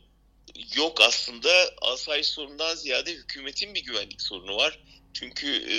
yok 0.76 1.02
aslında. 1.02 1.72
Asayiş 1.82 2.28
sorundan 2.28 2.76
ziyade 2.76 3.12
hükümetin 3.12 3.76
bir 3.76 3.84
güvenlik 3.84 4.22
sorunu 4.22 4.56
var. 4.56 4.80
Çünkü 5.13 5.48
e, 5.48 5.78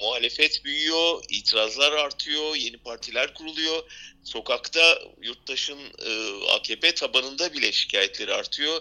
muhalefet 0.00 0.64
büyüyor, 0.64 1.24
itirazlar 1.28 1.92
artıyor, 1.92 2.56
yeni 2.56 2.78
partiler 2.78 3.34
kuruluyor. 3.34 3.82
Sokakta 4.24 4.98
yurttaşın 5.22 5.78
e, 6.06 6.10
AKP 6.50 6.94
tabanında 6.94 7.52
bile 7.52 7.72
şikayetleri 7.72 8.34
artıyor. 8.34 8.80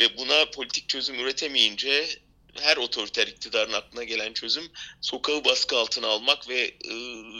Ve 0.00 0.18
buna 0.18 0.50
politik 0.50 0.88
çözüm 0.88 1.18
üretemeyince 1.18 2.08
her 2.54 2.76
otoriter 2.76 3.26
iktidarın 3.26 3.72
aklına 3.72 4.04
gelen 4.04 4.32
çözüm 4.32 4.64
sokağı 5.00 5.44
baskı 5.44 5.76
altına 5.76 6.06
almak 6.06 6.48
ve 6.48 6.60
e, 6.60 6.94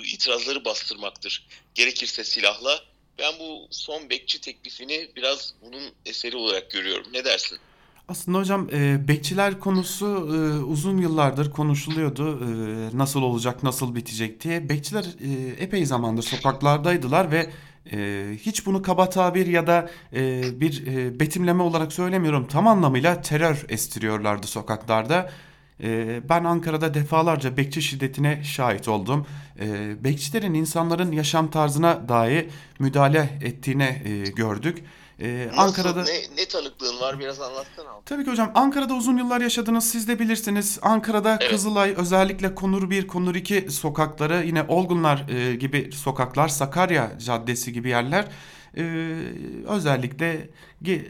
itirazları 0.05 0.65
bastırmaktır. 0.65 1.47
Gerekirse 1.75 2.25
silahla. 2.25 2.81
Ben 3.19 3.33
bu 3.41 3.69
son 3.71 4.11
bekçi 4.11 4.41
teklifini 4.41 5.11
biraz 5.17 5.55
bunun 5.63 5.83
eseri 6.07 6.37
olarak 6.37 6.71
görüyorum. 6.71 7.07
Ne 7.13 7.25
dersin? 7.25 7.59
Aslında 8.09 8.39
hocam 8.39 8.69
e, 8.73 9.09
bekçiler 9.09 9.61
konusu 9.61 10.07
e, 10.07 10.65
uzun 10.65 10.99
yıllardır 10.99 11.51
konuşuluyordu. 11.51 12.41
E, 12.45 12.99
nasıl 12.99 13.23
olacak, 13.23 13.63
nasıl 13.63 13.95
bitecek 13.95 14.45
diye. 14.45 14.69
Bekçiler 14.69 15.05
e, 15.05 15.63
epey 15.65 15.87
zamandır 15.87 16.23
sokaklardaydılar 16.23 17.33
ve 17.33 17.51
e, 17.93 18.27
hiç 18.41 18.67
bunu 18.67 18.83
kaba 18.83 19.11
tabir 19.11 19.47
ya 19.47 19.67
da 19.67 19.91
e, 20.13 20.43
bir 20.61 20.87
e, 20.87 21.21
betimleme 21.21 21.63
olarak 21.63 21.93
söylemiyorum. 21.93 22.47
Tam 22.47 22.67
anlamıyla 22.67 23.23
terör 23.23 23.65
estiriyorlardı 23.69 24.47
sokaklarda. 24.47 25.31
E, 25.83 26.21
ben 26.29 26.45
Ankara'da 26.45 26.95
defalarca 26.95 27.57
bekçi 27.57 27.83
şiddetine 27.83 28.45
şahit 28.45 28.89
oldum. 28.89 29.27
E, 29.61 29.97
bekçilerin 30.05 30.55
insanların 30.55 31.13
yaşam 31.13 31.51
tarzına 31.51 32.09
dahi 32.09 32.49
müdahale 32.79 33.31
ettiğine 33.43 34.03
e, 34.05 34.31
gördük. 34.31 34.85
Ee, 35.21 35.47
Nasıl, 35.49 35.59
Ankara'da 35.59 36.03
ne, 36.03 36.21
ne 36.37 36.49
tanıklığın 36.49 37.01
var 37.01 37.19
biraz 37.19 37.41
anlatsana. 37.41 37.91
Abi. 37.91 38.05
Tabii 38.05 38.25
ki 38.25 38.31
hocam 38.31 38.53
Ankara'da 38.55 38.95
uzun 38.95 39.17
yıllar 39.17 39.41
yaşadınız 39.41 39.91
siz 39.91 40.09
de 40.09 40.19
bilirsiniz. 40.19 40.79
Ankara'da 40.83 41.39
evet. 41.41 41.51
Kızılay 41.51 41.95
özellikle 41.97 42.55
Konur 42.55 42.91
1, 42.91 43.07
Konur 43.07 43.35
2 43.35 43.71
sokakları 43.71 44.45
yine 44.47 44.65
Olgunlar 44.69 45.29
e, 45.29 45.55
gibi 45.55 45.91
sokaklar, 45.93 46.49
Sakarya 46.49 47.19
Caddesi 47.19 47.73
gibi 47.73 47.89
yerler 47.89 48.25
e, 48.77 48.83
özellikle 49.67 50.49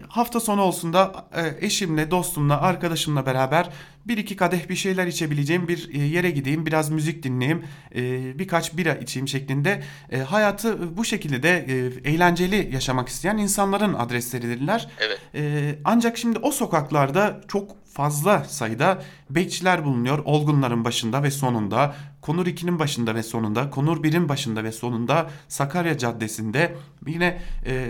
hafta 0.09 0.41
sonu 0.41 0.63
olsun 0.63 0.93
da 0.93 1.29
e, 1.37 1.67
eşimle, 1.67 2.11
dostumla, 2.11 2.61
arkadaşımla 2.61 3.27
beraber 3.27 3.71
bir 4.09 4.19
iki 4.19 4.37
kadeh 4.37 4.69
bir 4.69 4.77
şeyler 4.77 5.07
içebileceğim 5.07 5.69
bir 5.69 5.95
e, 5.95 5.99
yere 5.99 6.31
gideyim, 6.31 6.67
biraz 6.67 6.91
müzik 6.91 7.23
dinleyeyim, 7.23 7.65
e, 7.95 8.39
birkaç 8.39 8.77
bira 8.77 8.95
içeyim 8.95 9.29
şeklinde 9.29 9.83
e, 10.11 10.19
hayatı 10.19 10.97
bu 10.97 11.05
şekilde 11.05 11.43
de 11.43 11.65
eğlenceli 12.05 12.71
yaşamak 12.73 13.09
isteyen 13.09 13.37
insanların 13.37 13.95
adresleridirler. 13.95 14.89
Evet. 14.99 15.79
Ancak 15.85 16.19
şimdi 16.19 16.39
o 16.39 16.51
sokaklarda 16.51 17.41
çok 17.49 17.77
fazla 17.99 18.45
sayıda 18.45 19.03
bekçiler 19.31 19.85
bulunuyor. 19.85 20.19
Olgunların 20.25 20.85
başında 20.85 21.23
ve 21.23 21.31
sonunda, 21.31 21.95
Konur 22.21 22.47
2'nin 22.47 22.79
başında 22.79 23.15
ve 23.15 23.23
sonunda, 23.23 23.71
Konur 23.71 24.05
1'in 24.05 24.29
başında 24.29 24.65
ve 24.65 24.73
sonunda 24.73 25.31
Sakarya 25.49 25.99
Caddesi'nde 25.99 26.75
yine 27.07 27.39
e, 27.67 27.87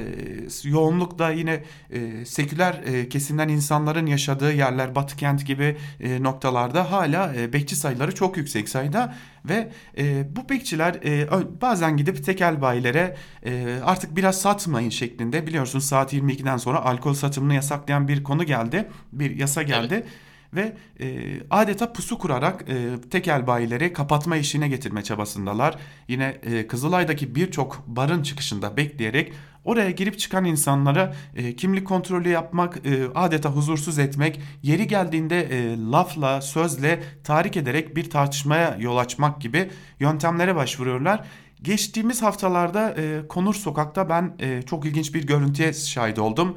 yoğunlukla 0.65 1.31
yine 1.31 1.65
e, 1.91 2.25
seküler 2.25 2.81
e, 2.87 3.09
kesimden 3.09 3.49
insanların 3.49 4.07
yaşadığı 4.07 4.53
yerler 4.53 4.95
Batı 4.95 5.17
kent 5.17 5.47
gibi 5.47 5.77
e, 6.01 6.23
noktalarda 6.23 6.93
hala 6.93 7.35
e, 7.35 7.53
bekçi 7.53 7.77
sayıları 7.77 8.15
çok 8.15 8.37
yüksek 8.37 8.69
sayıda 8.69 9.15
ve 9.49 9.69
e, 9.99 10.37
bu 10.37 10.49
bekçiler 10.49 10.95
e, 10.95 11.29
bazen 11.61 11.97
gidip 11.97 12.25
tekel 12.25 12.61
bayilere 12.63 13.17
e, 13.47 13.79
artık 13.85 14.17
biraz 14.17 14.41
satmayın 14.41 14.91
şeklinde 14.91 15.47
biliyorsunuz 15.47 15.85
saat 15.85 16.15
22'den 16.15 16.57
sonra 16.57 16.85
alkol 16.85 17.15
satımını 17.15 17.55
yasaklayan 17.55 18.09
bir 18.09 18.25
konu 18.25 18.45
geldi 18.45 18.89
bir 19.13 19.37
yasa 19.37 19.63
geldi. 19.63 19.95
Evet 19.95 20.07
ve 20.55 20.77
e, 21.01 21.37
adeta 21.51 21.93
pusu 21.93 22.19
kurarak 22.19 22.65
e, 22.69 23.01
tekel 23.11 23.47
bayileri 23.47 23.93
kapatma 23.93 24.37
işine 24.37 24.69
getirme 24.69 25.03
çabasındalar. 25.03 25.77
Yine 26.09 26.25
e, 26.43 26.67
Kızılay'daki 26.67 27.35
birçok 27.35 27.85
barın 27.87 28.23
çıkışında 28.23 28.77
bekleyerek 28.77 29.33
oraya 29.65 29.91
girip 29.91 30.19
çıkan 30.19 30.45
insanlara 30.45 31.15
e, 31.37 31.57
kimlik 31.57 31.87
kontrolü 31.87 32.29
yapmak, 32.29 32.87
e, 32.87 33.07
adeta 33.15 33.49
huzursuz 33.49 33.99
etmek, 33.99 34.41
yeri 34.63 34.87
geldiğinde 34.87 35.41
e, 35.41 35.77
lafla, 35.91 36.41
sözle 36.41 37.03
tahrik 37.25 37.57
ederek 37.57 37.97
bir 37.97 38.11
tartışmaya 38.11 38.77
yol 38.81 38.97
açmak 38.97 39.41
gibi 39.41 39.71
yöntemlere 40.01 40.57
başvuruyorlar. 40.57 41.25
Geçtiğimiz 41.63 42.23
haftalarda 42.23 42.95
e, 42.99 43.29
Konur 43.29 43.55
Sokak'ta 43.55 44.09
ben 44.09 44.37
e, 44.39 44.63
çok 44.63 44.87
ilginç 44.87 45.15
bir 45.15 45.27
görüntüye 45.27 45.73
şahit 45.73 46.19
oldum. 46.19 46.57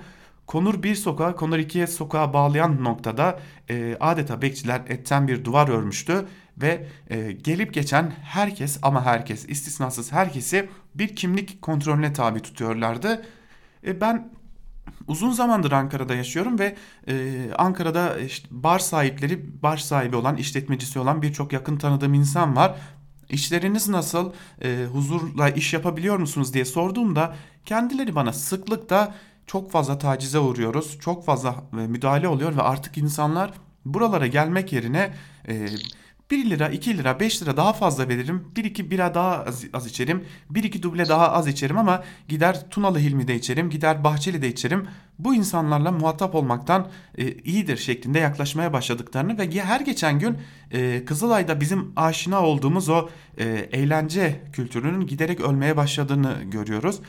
Konur 0.52 0.84
bir 0.84 0.96
sokağa, 0.96 1.36
Konur 1.36 1.58
ikiye 1.58 1.88
sokağa 1.88 2.34
bağlayan 2.34 2.84
noktada 2.84 3.40
e, 3.70 3.98
adeta 4.00 4.42
bekçiler 4.42 4.82
etten 4.88 5.28
bir 5.28 5.46
duvar 5.46 5.68
örmüştü 5.68 6.26
ve 6.58 6.88
e, 7.10 7.32
gelip 7.32 7.74
geçen 7.74 8.12
herkes 8.24 8.80
ama 8.82 9.06
herkes 9.06 9.46
istisnasız 9.50 10.12
herkesi 10.12 10.70
bir 10.96 11.16
kimlik 11.16 11.62
kontrolüne 11.62 12.14
tabi 12.14 12.40
tutuyorlardı. 12.40 13.26
E, 13.86 14.02
ben 14.02 14.32
uzun 15.08 15.32
zamandır 15.32 15.72
Ankara'da 15.72 16.16
yaşıyorum 16.16 16.60
ve 16.60 16.76
e, 17.08 17.44
Ankara'da 17.58 18.20
işte 18.20 18.48
bar 18.52 18.80
sahipleri, 18.80 19.64
bar 19.64 19.78
sahibi 19.78 20.16
olan, 20.16 20.38
işletmecisi 20.38 21.00
olan 21.00 21.22
birçok 21.22 21.54
yakın 21.54 21.78
tanıdığım 21.78 22.14
insan 22.14 22.56
var. 22.56 22.76
İşleriniz 23.30 23.90
nasıl, 23.90 24.34
e, 24.62 24.86
huzurla 24.92 25.50
iş 25.50 25.74
yapabiliyor 25.74 26.18
musunuz 26.18 26.54
diye 26.54 26.66
sorduğumda 26.66 27.36
kendileri 27.66 28.16
bana 28.16 28.34
sıklıkla 28.34 29.16
çok 29.52 29.72
fazla 29.72 29.98
tacize 29.98 30.40
uğruyoruz. 30.40 30.98
Çok 31.00 31.26
fazla 31.26 31.56
e, 31.74 31.76
müdahale 31.76 32.28
oluyor 32.28 32.58
ve 32.58 32.62
artık 32.62 32.98
insanlar 32.98 33.54
buralara 33.86 34.28
gelmek 34.28 34.74
yerine 34.74 35.14
e, 35.48 35.68
1 36.32 36.50
lira, 36.50 36.70
2 36.70 36.98
lira, 36.98 37.20
5 37.20 37.42
lira 37.42 37.58
daha 37.58 37.74
fazla 37.74 38.10
veririm. 38.10 38.48
1-2 38.56 38.90
bira 38.90 39.14
daha 39.14 39.44
az, 39.44 39.66
az 39.74 39.88
içerim. 39.88 40.26
1-2 40.54 40.82
duble 40.82 41.10
daha 41.10 41.32
az 41.32 41.48
içerim 41.48 41.78
ama 41.78 42.04
gider 42.28 42.70
Tunalı 42.70 43.00
Hilmi'de 43.00 43.36
içerim. 43.36 43.70
Gider 43.70 44.04
Bahçeli'de 44.04 44.48
içerim. 44.48 44.88
Bu 45.20 45.36
insanlarla 45.36 45.92
muhatap 45.92 46.36
olmaktan 46.36 46.88
e, 47.18 47.32
iyidir 47.32 47.78
şeklinde 47.78 48.20
yaklaşmaya 48.20 48.74
başladıklarını 48.74 49.38
ve 49.38 49.62
her 49.62 49.82
geçen 49.82 50.20
gün 50.20 50.38
e, 50.72 51.06
Kızılay'da 51.06 51.62
bizim 51.62 51.94
aşina 51.96 52.42
olduğumuz 52.42 52.90
o 52.90 53.10
e, 53.38 53.46
eğlence 53.72 54.42
kültürünün 54.54 55.08
giderek 55.08 55.42
ölmeye 55.42 55.78
başladığını 55.78 56.38
görüyoruz. 56.44 57.00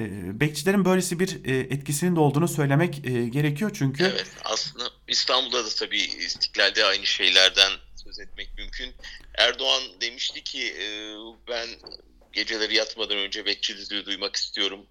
E, 0.00 0.40
bekçilerin 0.40 0.84
böylesi 0.84 1.20
bir 1.20 1.44
e, 1.44 1.58
etkisinin 1.58 2.16
de 2.16 2.20
olduğunu 2.20 2.48
söylemek 2.48 3.06
e, 3.06 3.28
gerekiyor 3.28 3.70
çünkü. 3.74 4.04
Evet 4.04 4.30
aslında 4.44 4.90
İstanbul'da 5.08 5.64
da 5.64 5.68
tabii 5.68 6.00
istiklalde 6.00 6.84
aynı 6.84 7.06
şeylerden 7.06 7.72
söz 8.04 8.20
etmek 8.20 8.58
mümkün. 8.58 8.94
Erdoğan 9.34 9.82
demişti 10.00 10.44
ki 10.44 10.74
ben 11.48 11.68
geceleri 12.32 12.74
yatmadan 12.74 13.16
önce 13.16 13.46
bekçi 13.46 13.76
düdüğü 13.76 14.06
duymak 14.06 14.36
istiyorum. 14.36 14.86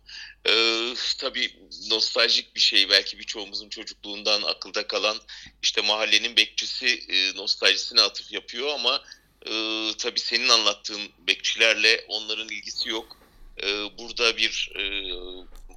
Tabii 1.17 1.55
nostaljik 1.89 2.55
bir 2.55 2.59
şey 2.59 2.89
belki 2.89 3.19
birçoğumuzun 3.19 3.69
çocukluğundan 3.69 4.41
akılda 4.41 4.87
kalan 4.87 5.17
işte 5.61 5.81
mahallenin 5.81 6.35
bekçisi 6.37 6.99
nostaljisine 7.35 8.01
atıf 8.01 8.31
yapıyor 8.31 8.67
ama 8.67 9.03
tabii 9.97 10.19
senin 10.19 10.49
anlattığın 10.49 11.01
bekçilerle 11.27 12.05
onların 12.07 12.49
ilgisi 12.49 12.89
yok. 12.89 13.18
E, 13.63 13.97
burada 13.97 14.37
bir 14.37 14.71
e, 14.75 14.83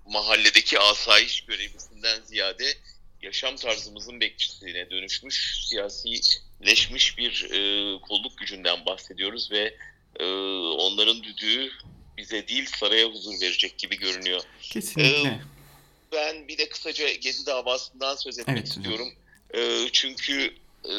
mahalledeki 0.07 0.79
asayiş 0.79 1.41
görevlisinden 1.41 2.23
ziyade 2.25 2.75
yaşam 3.23 3.57
tarzımızın 3.57 4.21
bekçisine 4.21 4.91
dönüşmüş, 4.91 5.67
siyasileşmiş 5.69 7.19
bir 7.19 7.51
e, 7.51 8.01
kolluk 8.01 8.39
gücünden 8.39 8.87
bahsediyoruz 8.87 9.51
ve 9.51 9.75
e, 10.21 10.25
onların 10.75 11.23
düdüğü 11.23 11.71
bize 12.17 12.49
değil 12.49 12.67
saraya 12.67 13.07
huzur 13.07 13.41
verecek 13.41 13.79
gibi 13.79 13.99
görünüyor. 13.99 14.43
Kesinlikle. 14.63 15.29
E, 15.29 15.41
ben 16.13 16.49
bir 16.49 16.59
de 16.59 16.69
kısaca 16.69 17.13
Gezi 17.13 17.47
davasından 17.47 18.17
söz 18.17 18.39
etmek 18.39 18.57
evet, 18.57 18.69
istiyorum. 18.69 19.09
E, 19.55 19.89
çünkü 19.93 20.55
e, 20.85 20.93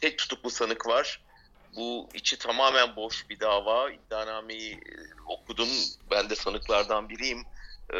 tek 0.00 0.18
tutuklu 0.18 0.50
sanık 0.50 0.86
var. 0.86 1.20
Bu 1.76 2.08
içi 2.14 2.38
tamamen 2.38 2.96
boş 2.96 3.30
bir 3.30 3.40
dava. 3.40 3.90
İddianameyi 3.90 4.72
e, 4.72 4.94
okudum. 5.26 5.68
Ben 6.10 6.30
de 6.30 6.36
sanıklardan 6.36 7.08
biriyim. 7.08 7.44
E, 7.94 7.98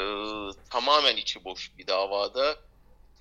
tamamen 0.70 1.16
içi 1.16 1.44
boş 1.44 1.70
bir 1.78 1.86
davada 1.86 2.56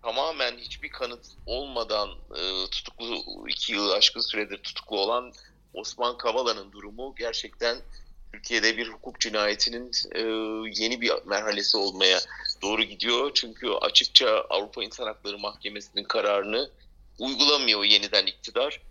tamamen 0.01 0.57
hiçbir 0.57 0.89
kanıt 0.89 1.25
olmadan 1.45 2.09
e, 2.09 2.69
tutuklu 2.71 3.23
iki 3.49 3.73
yıl 3.73 3.89
aşkın 3.89 4.21
süredir 4.21 4.57
tutuklu 4.57 4.99
olan 4.99 5.33
Osman 5.73 6.17
Kavala'nın 6.17 6.71
durumu 6.71 7.15
gerçekten 7.17 7.77
Türkiye'de 8.33 8.77
bir 8.77 8.87
hukuk 8.87 9.19
cinayetinin 9.19 9.91
e, 10.15 10.21
yeni 10.83 11.01
bir 11.01 11.11
merhalesi 11.25 11.77
olmaya 11.77 12.19
doğru 12.61 12.83
gidiyor. 12.83 13.31
Çünkü 13.33 13.69
açıkça 13.69 14.45
Avrupa 14.49 14.83
İnsan 14.83 15.05
Hakları 15.05 15.39
Mahkemesi'nin 15.39 16.03
kararını 16.03 16.69
uygulamıyor 17.19 17.83
yeniden 17.83 18.25
iktidar 18.25 18.81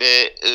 ve 0.00 0.34
e, 0.46 0.50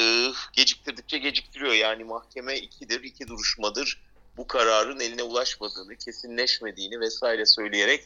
geciktirdikçe 0.54 1.18
geciktiriyor. 1.18 1.74
Yani 1.74 2.04
mahkeme 2.04 2.58
ikidir, 2.58 3.04
iki 3.04 3.28
duruşmadır 3.28 4.02
bu 4.38 4.48
kararın 4.48 5.00
eline 5.00 5.24
ulaşmadığını, 5.24 5.96
kesinleşmediğini 5.96 7.00
vesaire 7.00 7.46
söyleyerek 7.46 8.04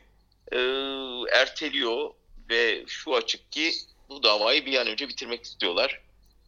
e, 0.52 0.58
erteliyor 1.40 2.12
ve 2.50 2.84
şu 2.88 3.16
açık 3.16 3.52
ki 3.52 3.72
bu 4.10 4.24
davayı 4.24 4.66
bir 4.66 4.78
an 4.78 4.88
önce 4.88 5.08
bitirmek 5.08 5.44
istiyorlar. 5.44 6.02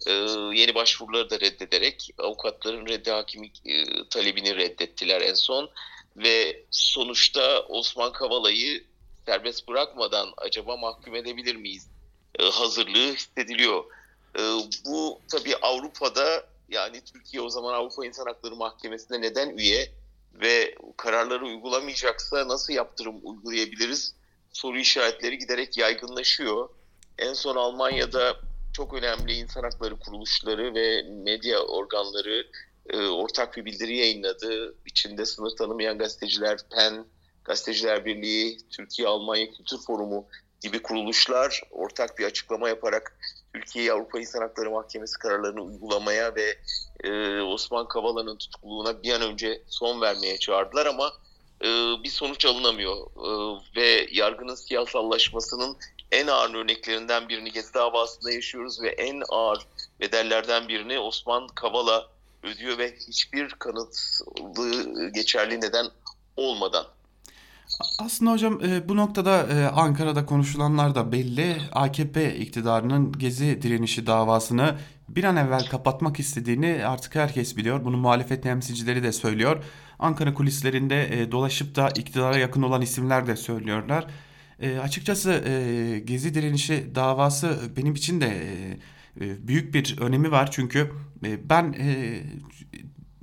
E, 0.08 0.12
yeni 0.54 0.76
başvuruları 0.76 1.30
da 1.30 1.40
reddederek 1.40 2.10
avukatların 2.18 2.88
reddi 2.88 3.12
hakimlik 3.12 3.62
e, 3.66 3.86
talebini 4.10 4.56
reddettiler 4.56 5.22
en 5.22 5.34
son 5.34 5.70
ve 6.16 6.64
sonuçta 6.72 7.60
Osman 7.62 8.12
Kavala'yı 8.12 8.84
serbest 9.26 9.68
bırakmadan 9.68 10.34
acaba 10.38 10.78
mahkum 10.78 11.16
edebilir 11.16 11.56
miyiz 11.56 11.88
e, 12.40 12.44
hazırlığı 12.44 13.14
hissediliyor. 13.14 13.84
E, 14.40 14.42
bu 14.86 15.20
tabii 15.32 15.56
Avrupa'da 15.56 16.46
yani 16.70 17.02
Türkiye 17.02 17.42
o 17.42 17.50
zaman 17.50 17.74
Avrupa 17.74 18.06
İnsan 18.06 18.26
Hakları 18.26 18.56
Mahkemesi'ne 18.56 19.22
neden 19.22 19.50
üye? 19.58 20.02
ve 20.34 20.76
kararları 20.98 21.46
uygulamayacaksa 21.46 22.48
nasıl 22.48 22.74
yaptırım 22.74 23.16
uygulayabiliriz 23.24 24.16
soru 24.54 24.78
işaretleri 24.78 25.38
giderek 25.38 25.78
yaygınlaşıyor. 25.78 26.70
En 27.18 27.34
son 27.34 27.56
Almanya'da 27.56 28.38
çok 28.74 28.94
önemli 28.94 29.34
insan 29.34 29.64
hakları 29.64 30.00
kuruluşları 30.00 30.76
ve 30.76 31.02
medya 31.02 31.60
organları 31.60 32.48
e, 32.90 32.98
ortak 32.98 33.58
bir 33.58 33.66
bildiri 33.66 33.98
yayınladı. 33.98 34.76
İçinde 34.86 35.26
sınır 35.26 35.56
tanımayan 35.56 35.98
gazeteciler, 35.98 36.60
PEN, 36.70 37.06
Gazeteciler 37.44 38.06
Birliği, 38.06 38.58
Türkiye-Almanya 38.70 39.52
Kültür 39.52 39.78
Forumu 39.78 40.28
gibi 40.62 40.82
kuruluşlar 40.82 41.62
ortak 41.72 42.20
bir 42.20 42.26
açıklama 42.26 42.70
yaparak 42.70 43.18
Türkiye 43.54 43.94
Avrupa 43.94 44.20
İnsan 44.20 44.42
Hakları 44.42 44.72
Mahkemesi 44.72 45.20
kararlarını 45.20 45.62
uygulamaya 45.62 46.36
ve 46.36 46.58
e, 47.04 47.42
Osman 47.42 47.88
Kavala'nın 47.88 48.38
tutukluluğuna 48.38 49.04
bir 49.04 49.14
an 49.14 49.22
önce 49.22 49.62
son 49.68 50.02
vermeye 50.02 50.38
çağırdılar 50.38 50.86
ama 50.86 51.14
e, 51.62 51.68
bir 52.04 52.10
sonuç 52.10 52.46
alınamıyor 52.46 52.96
e, 52.98 53.62
ve 53.76 54.08
yargının 54.12 54.56
siyasallaşmasının 54.56 55.78
en 56.12 56.28
ağır 56.28 56.54
örneklerinden 56.54 57.30
birini 57.30 57.52
Gezi 57.52 57.74
davasında 57.74 58.32
yaşıyoruz 58.32 58.82
ve 58.82 58.90
en 58.90 59.24
ağır 59.30 59.68
bedellerden 60.00 60.68
birini 60.68 61.00
Osman 61.00 61.48
Kavala 61.48 62.08
ödüyor 62.44 62.78
ve 62.78 62.96
hiçbir 62.96 63.50
kanıtlı 63.50 65.10
geçerli 65.14 65.62
neden 65.62 65.88
olmadan. 66.38 66.86
Aslında 68.00 68.32
hocam 68.32 68.60
e, 68.66 68.90
bu 68.90 68.98
noktada 68.98 69.48
e, 69.48 69.66
Ankara'da 69.66 70.26
konuşulanlar 70.26 70.96
da 70.96 71.12
belli. 71.12 71.58
AKP 71.72 72.36
iktidarının 72.36 73.12
Gezi 73.12 73.62
direnişi 73.62 74.08
davasını 74.08 74.76
bir 75.10 75.24
an 75.24 75.38
evvel 75.38 75.66
kapatmak 75.66 76.20
istediğini 76.20 76.86
artık 76.86 77.16
herkes 77.16 77.58
biliyor. 77.58 77.86
Bunu 77.86 77.98
muhalefet 77.98 78.44
temsilcileri 78.44 79.04
de 79.04 79.12
söylüyor. 79.12 79.64
Ankara 80.00 80.34
kulislerinde 80.34 81.22
e, 81.22 81.32
dolaşıp 81.32 81.76
da 81.76 81.90
iktidara 81.90 82.38
yakın 82.38 82.62
olan 82.62 82.82
isimler 82.82 83.28
de 83.28 83.36
söylüyorlar. 83.36 84.06
Açıkçası 84.84 85.44
Gezi 86.06 86.34
direnişi 86.34 86.92
davası 86.96 87.60
benim 87.78 87.94
için 87.94 88.22
de 88.22 88.34
büyük 89.20 89.74
bir 89.74 89.98
önemi 90.00 90.32
var. 90.32 90.52
Çünkü 90.52 90.92
ben 91.50 91.76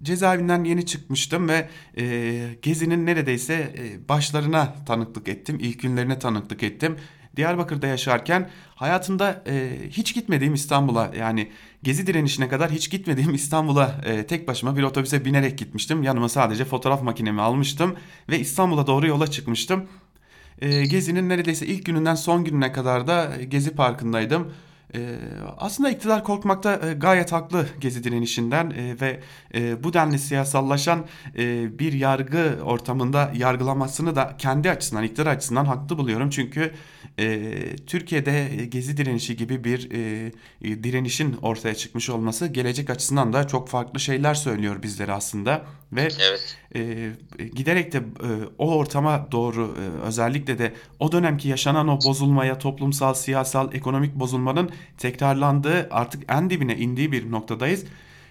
cezaevinden 0.02 0.64
yeni 0.64 0.86
çıkmıştım 0.86 1.48
ve 1.48 1.68
e, 1.98 2.58
Gezi'nin 2.62 3.06
neredeyse 3.06 3.54
e, 3.54 4.08
başlarına 4.08 4.74
tanıklık 4.86 5.28
ettim. 5.28 5.58
İlk 5.60 5.82
günlerine 5.82 6.18
tanıklık 6.18 6.62
ettim. 6.62 6.96
Diyarbakır'da 7.36 7.86
yaşarken 7.86 8.50
hayatımda 8.74 9.42
e, 9.46 9.70
hiç 9.90 10.14
gitmediğim 10.14 10.54
İstanbul'a 10.54 11.10
yani 11.18 11.50
Gezi 11.82 12.06
direnişine 12.06 12.48
kadar 12.48 12.70
hiç 12.70 12.90
gitmediğim 12.90 13.34
İstanbul'a 13.34 14.00
e, 14.04 14.26
tek 14.26 14.48
başıma 14.48 14.76
bir 14.76 14.82
otobüse 14.82 15.24
binerek 15.24 15.58
gitmiştim. 15.58 16.02
Yanıma 16.02 16.28
sadece 16.28 16.64
fotoğraf 16.64 17.02
makinemi 17.02 17.40
almıştım 17.40 17.96
ve 18.28 18.38
İstanbul'a 18.40 18.86
doğru 18.86 19.06
yola 19.06 19.26
çıkmıştım. 19.26 19.88
E, 20.60 20.86
Gezi'nin 20.86 21.28
neredeyse 21.28 21.66
ilk 21.66 21.86
gününden 21.86 22.14
son 22.14 22.44
gününe 22.44 22.72
kadar 22.72 23.06
da 23.06 23.32
Gezi 23.48 23.70
Parkı'ndaydım. 23.74 24.52
Ee, 24.94 25.18
aslında 25.58 25.90
iktidar 25.90 26.24
korkmakta 26.24 26.80
e, 26.88 26.92
gayet 26.92 27.32
haklı 27.32 27.66
gezi 27.80 28.04
direnişinden 28.04 28.70
e, 28.70 29.00
ve 29.00 29.20
e, 29.54 29.84
bu 29.84 29.92
denli 29.92 30.18
siyasallaşan 30.18 31.06
bir 31.78 31.92
yargı 31.92 32.58
ortamında 32.64 33.32
yargılamasını 33.34 34.16
da 34.16 34.34
kendi 34.38 34.70
açısından, 34.70 35.04
iktidar 35.04 35.26
açısından 35.26 35.64
haklı 35.64 35.98
buluyorum. 35.98 36.30
Çünkü 36.30 36.72
e, 37.18 37.76
Türkiye'de 37.86 38.66
gezi 38.68 38.96
direnişi 38.96 39.36
gibi 39.36 39.64
bir 39.64 39.90
e, 39.90 40.32
direnişin 40.84 41.36
ortaya 41.42 41.74
çıkmış 41.74 42.10
olması 42.10 42.46
gelecek 42.46 42.90
açısından 42.90 43.32
da 43.32 43.46
çok 43.46 43.68
farklı 43.68 44.00
şeyler 44.00 44.34
söylüyor 44.34 44.82
bizlere 44.82 45.12
aslında. 45.12 45.64
Ve 45.92 46.00
evet. 46.00 46.56
e, 46.74 47.10
giderek 47.54 47.92
de 47.92 47.98
e, 47.98 48.28
o 48.58 48.74
ortama 48.74 49.28
doğru 49.32 49.74
e, 49.78 50.06
özellikle 50.06 50.58
de 50.58 50.72
o 50.98 51.12
dönemki 51.12 51.48
yaşanan 51.48 51.88
o 51.88 51.98
bozulmaya, 52.04 52.58
toplumsal, 52.58 53.14
siyasal, 53.14 53.74
ekonomik 53.74 54.14
bozulmanın 54.14 54.70
tekrarlandığı 54.98 55.88
artık 55.90 56.24
en 56.28 56.50
dibine 56.50 56.76
indiği 56.76 57.12
bir 57.12 57.30
noktadayız. 57.30 57.84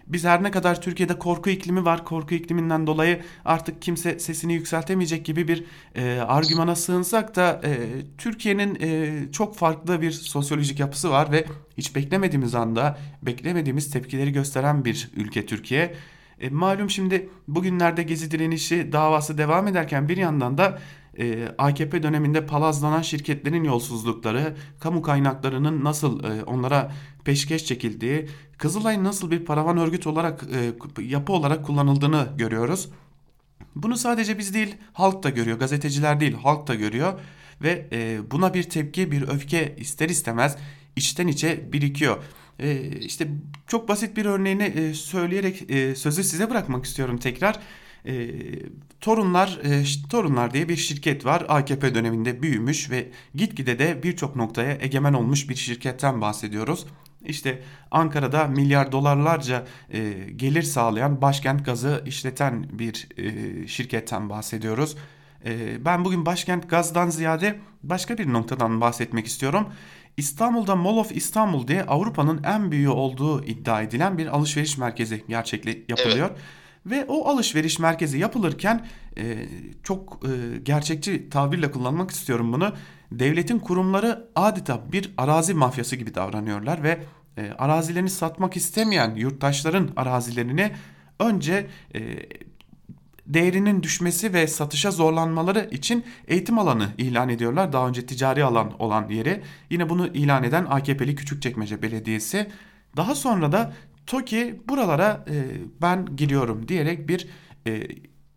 Biz 0.07 0.25
her 0.25 0.43
ne 0.43 0.51
kadar 0.51 0.81
Türkiye'de 0.81 1.19
korku 1.19 1.49
iklimi 1.49 1.85
var, 1.85 2.05
korku 2.05 2.35
ikliminden 2.35 2.87
dolayı 2.87 3.21
artık 3.45 3.81
kimse 3.81 4.19
sesini 4.19 4.53
yükseltemeyecek 4.53 5.25
gibi 5.25 5.47
bir 5.47 5.63
e, 5.95 6.19
argümana 6.19 6.75
sığınsak 6.75 7.35
da 7.35 7.61
e, 7.63 7.77
Türkiye'nin 8.17 8.77
e, 8.81 9.31
çok 9.31 9.57
farklı 9.57 10.01
bir 10.01 10.11
sosyolojik 10.11 10.79
yapısı 10.79 11.09
var 11.09 11.31
ve 11.31 11.45
hiç 11.77 11.95
beklemediğimiz 11.95 12.55
anda 12.55 12.97
beklemediğimiz 13.21 13.91
tepkileri 13.91 14.31
gösteren 14.31 14.85
bir 14.85 15.09
ülke 15.15 15.45
Türkiye. 15.45 15.95
E, 16.39 16.49
malum 16.49 16.89
şimdi 16.89 17.29
bugünlerde 17.47 18.03
Gezi 18.03 18.31
direnişi 18.31 18.91
davası 18.91 19.37
devam 19.37 19.67
ederken 19.67 20.09
bir 20.09 20.17
yandan 20.17 20.57
da 20.57 20.79
e, 21.19 21.47
AKP 21.57 22.03
döneminde 22.03 22.45
palazlanan 22.45 23.01
şirketlerin 23.01 23.63
yolsuzlukları, 23.63 24.55
kamu 24.79 25.01
kaynaklarının 25.01 25.83
nasıl 25.83 26.23
e, 26.23 26.43
onlara 26.43 26.91
peşkeş 27.25 27.65
çekildiği, 27.65 28.27
Kızılay'ın 28.57 29.03
nasıl 29.03 29.31
bir 29.31 29.45
paravan 29.45 29.77
örgüt 29.77 30.07
olarak 30.07 30.45
e, 30.99 31.03
yapı 31.03 31.33
olarak 31.33 31.65
kullanıldığını 31.65 32.27
görüyoruz. 32.37 32.89
Bunu 33.75 33.97
sadece 33.97 34.37
biz 34.37 34.53
değil 34.53 34.75
halk 34.93 35.23
da 35.23 35.29
görüyor, 35.29 35.59
gazeteciler 35.59 36.19
değil 36.19 36.33
halk 36.33 36.67
da 36.67 36.75
görüyor 36.75 37.19
ve 37.61 37.87
e, 37.91 38.19
buna 38.31 38.53
bir 38.53 38.63
tepki, 38.63 39.11
bir 39.11 39.21
öfke 39.21 39.75
ister 39.77 40.09
istemez 40.09 40.57
içten 40.95 41.27
içe 41.27 41.73
birikiyor. 41.73 42.23
E, 42.59 42.89
işte 42.99 43.27
çok 43.67 43.89
basit 43.89 44.17
bir 44.17 44.25
örneğini 44.25 44.63
e, 44.63 44.93
söyleyerek 44.93 45.71
e, 45.71 45.95
sözü 45.95 46.23
size 46.23 46.49
bırakmak 46.49 46.85
istiyorum 46.85 47.17
tekrar. 47.17 47.59
E, 48.05 48.29
Torunlar 49.01 49.59
e, 49.63 49.83
Torunlar 50.09 50.53
diye 50.53 50.69
bir 50.69 50.75
şirket 50.75 51.25
var. 51.25 51.45
AKP 51.49 51.95
döneminde 51.95 52.41
büyümüş 52.41 52.91
ve 52.91 53.07
gitgide 53.35 53.79
de 53.79 54.03
birçok 54.03 54.35
noktaya 54.35 54.77
egemen 54.81 55.13
olmuş 55.13 55.49
bir 55.49 55.55
şirketten 55.55 56.21
bahsediyoruz. 56.21 56.85
İşte 57.25 57.61
Ankara'da 57.91 58.47
milyar 58.47 58.91
dolarlarca 58.91 59.65
e, 59.93 60.13
gelir 60.35 60.63
sağlayan 60.63 61.21
başkent 61.21 61.65
gazı 61.65 62.03
işleten 62.05 62.65
bir 62.79 63.07
e, 63.17 63.67
şirketten 63.67 64.29
bahsediyoruz. 64.29 64.97
E, 65.45 65.85
ben 65.85 66.05
bugün 66.05 66.25
başkent 66.25 66.69
gazdan 66.69 67.09
ziyade 67.09 67.59
başka 67.83 68.17
bir 68.17 68.33
noktadan 68.33 68.81
bahsetmek 68.81 69.27
istiyorum. 69.27 69.67
İstanbul'da 70.17 70.75
Mall 70.75 70.97
of 70.97 71.11
İstanbul 71.11 71.67
diye 71.67 71.83
Avrupa'nın 71.83 72.43
en 72.43 72.71
büyüğü 72.71 72.89
olduğu 72.89 73.43
iddia 73.43 73.81
edilen 73.81 74.17
bir 74.17 74.27
alışveriş 74.27 74.77
merkezi 74.77 75.23
gerçekli 75.27 75.85
yapılıyor. 75.87 76.29
Evet. 76.29 76.39
Ve 76.89 77.05
o 77.07 77.27
alışveriş 77.27 77.79
merkezi 77.79 78.17
yapılırken 78.17 78.85
e, 79.17 79.47
çok 79.83 80.19
e, 80.23 80.57
gerçekçi 80.57 81.29
tabirle 81.29 81.71
kullanmak 81.71 82.11
istiyorum 82.11 82.53
bunu. 82.53 82.73
Devletin 83.11 83.59
kurumları 83.59 84.27
adeta 84.35 84.91
bir 84.91 85.13
arazi 85.17 85.53
mafyası 85.53 85.95
gibi 85.95 86.15
davranıyorlar 86.15 86.83
ve 86.83 86.99
e, 87.37 87.51
arazilerini 87.57 88.09
satmak 88.09 88.57
istemeyen 88.57 89.15
yurttaşların 89.15 89.89
arazilerini 89.95 90.71
önce 91.19 91.67
e, 91.95 92.01
değerinin 93.25 93.83
düşmesi 93.83 94.33
ve 94.33 94.47
satışa 94.47 94.91
zorlanmaları 94.91 95.69
için 95.71 96.03
eğitim 96.27 96.59
alanı 96.59 96.87
ilan 96.97 97.29
ediyorlar. 97.29 97.73
Daha 97.73 97.87
önce 97.87 98.05
ticari 98.05 98.43
alan 98.43 98.81
olan 98.81 99.09
yeri. 99.09 99.43
Yine 99.69 99.89
bunu 99.89 100.07
ilan 100.07 100.43
eden 100.43 100.65
AKP'li 100.69 101.15
Küçükçekmece 101.15 101.81
Belediyesi. 101.81 102.47
Daha 102.97 103.15
sonra 103.15 103.51
da 103.51 103.73
TOKİ 104.07 104.61
buralara 104.69 105.25
e, 105.29 105.33
ben 105.81 106.15
giriyorum 106.15 106.67
diyerek 106.67 107.07
bir 107.07 107.27
e, 107.67 107.87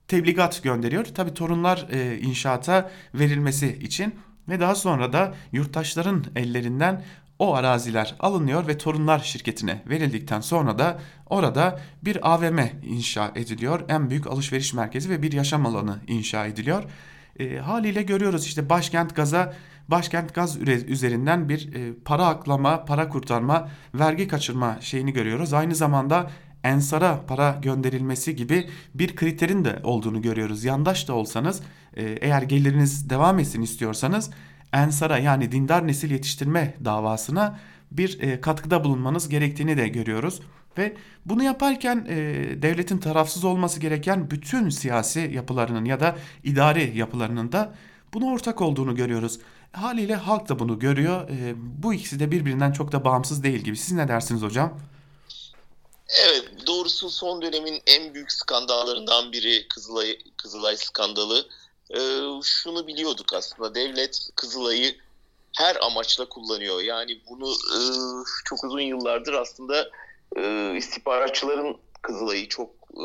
tebligat 0.08 0.62
gönderiyor. 0.62 1.04
Tabi 1.04 1.34
torunlar 1.34 1.88
e, 1.90 2.18
inşaata 2.18 2.90
verilmesi 3.14 3.78
için 3.82 4.14
ve 4.48 4.60
daha 4.60 4.74
sonra 4.74 5.12
da 5.12 5.34
yurttaşların 5.52 6.24
ellerinden 6.36 7.04
o 7.38 7.54
araziler 7.54 8.14
alınıyor 8.20 8.66
ve 8.66 8.78
Torunlar 8.78 9.18
şirketine 9.18 9.82
verildikten 9.86 10.40
sonra 10.40 10.78
da 10.78 11.00
orada 11.26 11.80
bir 12.02 12.32
AVM 12.34 12.58
inşa 12.82 13.32
ediliyor. 13.34 13.80
En 13.88 14.10
büyük 14.10 14.26
alışveriş 14.26 14.74
merkezi 14.74 15.10
ve 15.10 15.22
bir 15.22 15.32
yaşam 15.32 15.66
alanı 15.66 15.98
inşa 16.06 16.46
ediliyor. 16.46 16.84
E, 17.38 17.56
haliyle 17.56 18.02
görüyoruz 18.02 18.46
işte 18.46 18.68
başkent 18.68 19.16
gaza 19.16 19.54
başkent 19.90 20.34
gaz 20.34 20.58
üzerinden 20.88 21.48
bir 21.48 21.74
e, 21.74 21.94
para 22.04 22.26
aklama, 22.26 22.84
para 22.84 23.08
kurtarma, 23.08 23.68
vergi 23.94 24.28
kaçırma 24.28 24.78
şeyini 24.80 25.12
görüyoruz. 25.12 25.52
Aynı 25.52 25.74
zamanda 25.74 26.30
ensara 26.64 27.20
para 27.26 27.58
gönderilmesi 27.62 28.36
gibi 28.36 28.68
bir 28.94 29.16
kriterin 29.16 29.64
de 29.64 29.80
olduğunu 29.84 30.22
görüyoruz. 30.22 30.64
Yandaş 30.64 31.08
da 31.08 31.14
olsanız 31.14 31.62
e, 31.96 32.02
eğer 32.02 32.42
geliriniz 32.42 33.10
devam 33.10 33.38
etsin 33.38 33.62
istiyorsanız 33.62 34.30
ensara 34.72 35.18
yani 35.18 35.52
dindar 35.52 35.86
nesil 35.86 36.10
yetiştirme 36.10 36.74
davasına 36.84 37.58
bir 37.90 38.20
e, 38.20 38.40
katkıda 38.40 38.84
bulunmanız 38.84 39.28
gerektiğini 39.28 39.76
de 39.76 39.88
görüyoruz. 39.88 40.40
Ve 40.78 40.96
bunu 41.26 41.42
yaparken 41.42 42.06
e, 42.08 42.16
devletin 42.62 42.98
tarafsız 42.98 43.44
olması 43.44 43.80
gereken 43.80 44.30
bütün 44.30 44.68
siyasi 44.68 45.30
yapılarının 45.34 45.84
ya 45.84 46.00
da 46.00 46.16
idari 46.44 46.98
yapılarının 46.98 47.52
da 47.52 47.74
buna 48.14 48.24
ortak 48.24 48.60
olduğunu 48.60 48.96
görüyoruz. 48.96 49.40
Haliyle 49.72 50.14
halk 50.14 50.48
da 50.48 50.58
bunu 50.58 50.78
görüyor. 50.78 51.28
E, 51.28 51.54
bu 51.56 51.94
ikisi 51.94 52.20
de 52.20 52.30
birbirinden 52.30 52.72
çok 52.72 52.92
da 52.92 53.04
bağımsız 53.04 53.42
değil 53.42 53.58
gibi. 53.58 53.76
Siz 53.76 53.92
ne 53.92 54.08
dersiniz 54.08 54.42
hocam? 54.42 54.80
Evet 56.24 56.66
doğrusu 56.66 57.10
son 57.10 57.42
dönemin 57.42 57.82
en 57.86 58.14
büyük 58.14 58.32
skandallarından 58.32 59.32
biri 59.32 59.68
Kızılay, 59.68 60.18
Kızılay 60.36 60.76
skandalı. 60.76 61.46
Ee, 61.90 62.20
şunu 62.42 62.86
biliyorduk 62.86 63.34
aslında 63.34 63.74
devlet 63.74 64.28
Kızılay'ı 64.36 64.96
her 65.56 65.76
amaçla 65.86 66.28
kullanıyor. 66.28 66.80
Yani 66.80 67.20
bunu 67.30 67.50
e, 67.50 67.78
çok 68.44 68.64
uzun 68.64 68.80
yıllardır 68.80 69.32
aslında 69.32 69.90
e, 70.36 70.74
istihbaratçıların 70.76 71.76
Kızılay'ı 72.02 72.48
çok 72.48 72.70
e, 72.90 73.04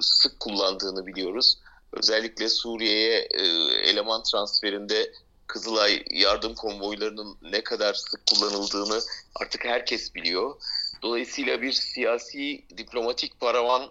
sık 0.00 0.40
kullandığını 0.40 1.06
biliyoruz. 1.06 1.58
Özellikle 1.92 2.48
Suriye'ye 2.48 3.18
e, 3.18 3.46
eleman 3.90 4.22
transferinde 4.22 5.12
Kızılay 5.46 6.04
yardım 6.10 6.54
konvoylarının 6.54 7.36
ne 7.42 7.64
kadar 7.64 7.94
sık 7.94 8.26
kullanıldığını 8.26 9.00
artık 9.34 9.64
herkes 9.64 10.14
biliyor. 10.14 10.56
Dolayısıyla 11.02 11.62
bir 11.62 11.72
siyasi 11.72 12.64
diplomatik 12.76 13.40
paravan 13.40 13.90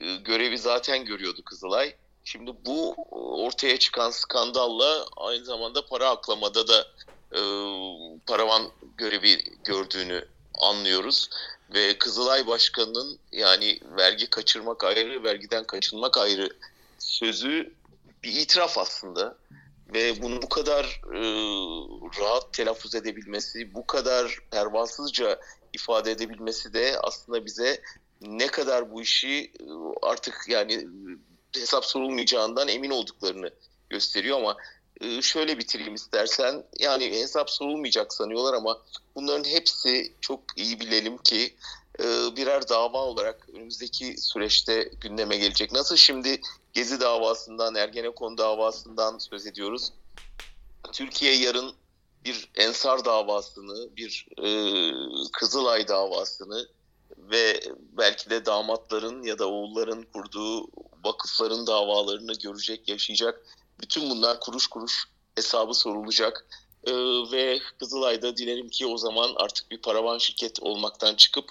e, 0.00 0.16
görevi 0.16 0.58
zaten 0.58 1.04
görüyordu 1.04 1.42
Kızılay. 1.44 1.94
Şimdi 2.24 2.52
bu 2.66 2.94
ortaya 3.46 3.78
çıkan 3.78 4.10
skandalla 4.10 5.06
aynı 5.16 5.44
zamanda 5.44 5.86
para 5.86 6.08
aklamada 6.10 6.68
da 6.68 6.86
e, 7.32 7.40
paravan 8.26 8.70
görevi 8.96 9.44
gördüğünü 9.64 10.28
anlıyoruz. 10.58 11.30
Ve 11.74 11.98
Kızılay 11.98 12.46
Başkanı'nın 12.46 13.18
yani 13.32 13.80
vergi 13.96 14.30
kaçırmak 14.30 14.84
ayrı, 14.84 15.24
vergiden 15.24 15.64
kaçınmak 15.64 16.18
ayrı 16.18 16.48
sözü 16.98 17.72
bir 18.22 18.32
itiraf 18.32 18.78
aslında. 18.78 19.36
Ve 19.94 20.22
bunu 20.22 20.42
bu 20.42 20.48
kadar 20.48 20.84
e, 21.14 21.20
rahat 22.20 22.52
telaffuz 22.52 22.94
edebilmesi, 22.94 23.74
bu 23.74 23.86
kadar 23.86 24.38
pervasızca 24.50 25.40
ifade 25.72 26.10
edebilmesi 26.10 26.74
de 26.74 26.98
aslında 27.02 27.44
bize 27.44 27.80
ne 28.20 28.46
kadar 28.46 28.92
bu 28.92 29.02
işi 29.02 29.52
e, 29.60 29.64
artık 30.02 30.44
yani 30.48 30.86
hesap 31.54 31.84
sorulmayacağından 31.84 32.68
emin 32.68 32.90
olduklarını 32.90 33.50
gösteriyor 33.90 34.38
ama 34.38 34.56
e, 35.00 35.22
şöyle 35.22 35.58
bitireyim 35.58 35.94
istersen. 35.94 36.64
Yani 36.78 37.10
hesap 37.10 37.50
sorulmayacak 37.50 38.12
sanıyorlar 38.12 38.54
ama 38.54 38.82
bunların 39.16 39.50
hepsi 39.50 40.12
çok 40.20 40.40
iyi 40.56 40.80
bilelim 40.80 41.18
ki 41.18 41.42
e, 41.44 41.83
birer 42.36 42.68
dava 42.68 42.98
olarak 42.98 43.48
önümüzdeki 43.48 44.16
süreçte 44.18 44.90
gündeme 45.00 45.36
gelecek. 45.36 45.72
Nasıl 45.72 45.96
şimdi 45.96 46.40
Gezi 46.72 47.00
davasından, 47.00 47.74
Ergenekon 47.74 48.38
davasından 48.38 49.18
söz 49.18 49.46
ediyoruz. 49.46 49.92
Türkiye 50.92 51.36
yarın 51.36 51.72
bir 52.24 52.50
Ensar 52.54 53.04
davasını, 53.04 53.96
bir 53.96 54.26
e, 54.38 54.48
Kızılay 55.32 55.88
davasını 55.88 56.68
ve 57.18 57.60
belki 57.92 58.30
de 58.30 58.46
damatların 58.46 59.22
ya 59.22 59.38
da 59.38 59.48
oğulların 59.48 60.02
kurduğu 60.12 60.66
vakıfların 61.04 61.66
davalarını 61.66 62.32
görecek, 62.32 62.88
yaşayacak. 62.88 63.40
Bütün 63.80 64.10
bunlar 64.10 64.40
kuruş 64.40 64.66
kuruş 64.66 65.04
hesabı 65.34 65.74
sorulacak. 65.74 66.46
Ee, 66.86 66.92
ve 67.32 67.58
Kızılay'da 67.78 68.36
dilerim 68.36 68.68
ki 68.68 68.86
o 68.86 68.98
zaman 68.98 69.32
artık 69.36 69.70
bir 69.70 69.78
paravan 69.78 70.18
şirket 70.18 70.62
olmaktan 70.62 71.14
çıkıp 71.14 71.44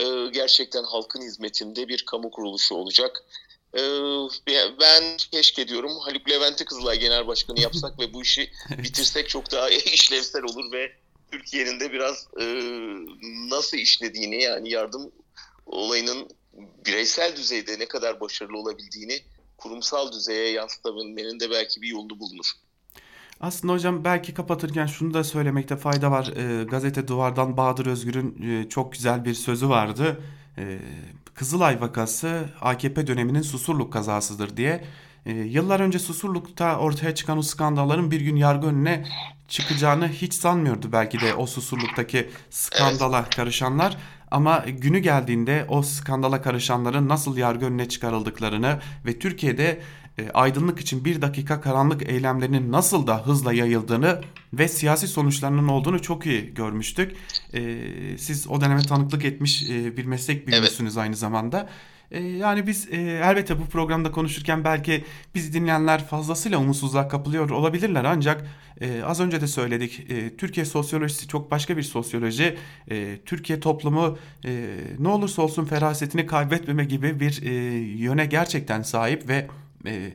e, 0.00 0.04
gerçekten 0.32 0.84
halkın 0.84 1.22
hizmetinde 1.22 1.88
bir 1.88 2.04
kamu 2.06 2.30
kuruluşu 2.30 2.74
olacak. 2.74 3.24
Ee, 3.76 3.80
ben 4.80 5.16
keşke 5.16 5.68
diyorum 5.68 5.92
Haluk 5.98 6.30
Levent'i 6.30 6.64
Kızılay 6.64 6.98
Genel 6.98 7.26
Başkanı 7.26 7.60
yapsak 7.60 7.98
ve 7.98 8.14
bu 8.14 8.22
işi 8.22 8.50
bitirsek 8.78 9.28
çok 9.28 9.52
daha 9.52 9.70
işlevsel 9.94 10.42
olur 10.42 10.72
ve 10.72 10.92
Türkiye'nin 11.32 11.80
de 11.80 11.92
biraz 11.92 12.28
e, 12.40 12.44
nasıl 13.50 13.76
işlediğini 13.76 14.42
yani 14.42 14.70
yardım 14.70 15.12
olayının 15.66 16.28
bireysel 16.86 17.36
düzeyde 17.36 17.78
ne 17.78 17.88
kadar 17.88 18.20
başarılı 18.20 18.58
olabildiğini 18.58 19.22
kurumsal 19.56 20.12
düzeye 20.12 20.50
yansıtabilmenin 20.50 21.40
de 21.40 21.50
belki 21.50 21.82
bir 21.82 21.88
yolu 21.88 22.20
bulunur. 22.20 22.52
Aslında 23.40 23.72
hocam 23.72 24.04
belki 24.04 24.34
kapatırken 24.34 24.86
şunu 24.86 25.14
da 25.14 25.24
söylemekte 25.24 25.76
fayda 25.76 26.10
var. 26.10 26.32
E, 26.36 26.64
gazete 26.64 27.08
Duvar'dan 27.08 27.56
Bahadır 27.56 27.86
Özgür'ün 27.86 28.42
e, 28.42 28.68
çok 28.68 28.92
güzel 28.92 29.24
bir 29.24 29.34
sözü 29.34 29.68
vardı. 29.68 30.20
E, 30.58 30.78
Kızılay 31.34 31.80
vakası 31.80 32.44
AKP 32.60 33.06
döneminin 33.06 33.42
Susurluk 33.42 33.92
kazasıdır 33.92 34.56
diye. 34.56 34.84
E, 35.26 35.32
yıllar 35.32 35.80
önce 35.80 35.98
Susurluk'ta 35.98 36.78
ortaya 36.78 37.14
çıkan 37.14 37.38
o 37.38 37.42
skandalların 37.42 38.10
bir 38.10 38.20
gün 38.20 38.36
yargı 38.36 38.66
önüne 38.66 39.06
çıkacağını 39.48 40.08
hiç 40.08 40.34
sanmıyordu 40.34 40.92
belki 40.92 41.20
de 41.20 41.34
o 41.34 41.46
Susurluk'taki 41.46 42.30
skandala 42.50 43.24
karışanlar. 43.24 43.96
Ama 44.30 44.64
günü 44.68 44.98
geldiğinde 44.98 45.66
o 45.68 45.82
skandala 45.82 46.42
karışanların 46.42 47.08
nasıl 47.08 47.36
yargı 47.36 47.66
önüne 47.66 47.88
çıkarıldıklarını 47.88 48.80
ve 49.06 49.18
Türkiye'de 49.18 49.80
e, 50.18 50.30
aydınlık 50.30 50.80
için 50.80 51.04
bir 51.04 51.22
dakika 51.22 51.60
karanlık 51.60 52.08
eylemlerinin 52.08 52.72
nasıl 52.72 53.06
da 53.06 53.26
hızla 53.26 53.52
yayıldığını 53.52 54.20
ve 54.52 54.68
siyasi 54.68 55.08
sonuçlarının 55.08 55.68
olduğunu 55.68 56.02
çok 56.02 56.26
iyi 56.26 56.54
görmüştük. 56.54 57.16
E, 57.54 57.78
siz 58.18 58.46
o 58.48 58.60
döneme 58.60 58.82
tanıklık 58.82 59.24
etmiş 59.24 59.70
e, 59.70 59.96
bir 59.96 60.04
meslek 60.04 60.46
büyümüşsünüz 60.46 60.96
aynı 60.96 61.16
zamanda. 61.16 61.68
E, 62.10 62.22
yani 62.22 62.66
biz 62.66 62.88
e, 62.90 62.96
elbette 63.00 63.58
bu 63.58 63.66
programda 63.66 64.10
konuşurken 64.10 64.64
belki 64.64 65.04
biz 65.34 65.54
dinleyenler 65.54 66.06
fazlasıyla 66.06 66.58
umutsuzluğa 66.58 67.08
kapılıyor 67.08 67.50
olabilirler 67.50 68.04
ancak 68.04 68.46
e, 68.80 69.02
az 69.02 69.20
önce 69.20 69.40
de 69.40 69.46
söyledik 69.46 70.10
e, 70.10 70.36
Türkiye 70.36 70.66
sosyolojisi 70.66 71.28
çok 71.28 71.50
başka 71.50 71.76
bir 71.76 71.82
sosyoloji. 71.82 72.56
E, 72.90 73.18
Türkiye 73.26 73.60
toplumu 73.60 74.18
e, 74.44 74.66
ne 74.98 75.08
olursa 75.08 75.42
olsun 75.42 75.64
ferasetini 75.64 76.26
kaybetmeme 76.26 76.84
gibi 76.84 77.20
bir 77.20 77.42
e, 77.42 77.52
yöne 77.78 78.26
gerçekten 78.26 78.82
sahip 78.82 79.28
ve 79.28 79.48
e, 79.86 80.12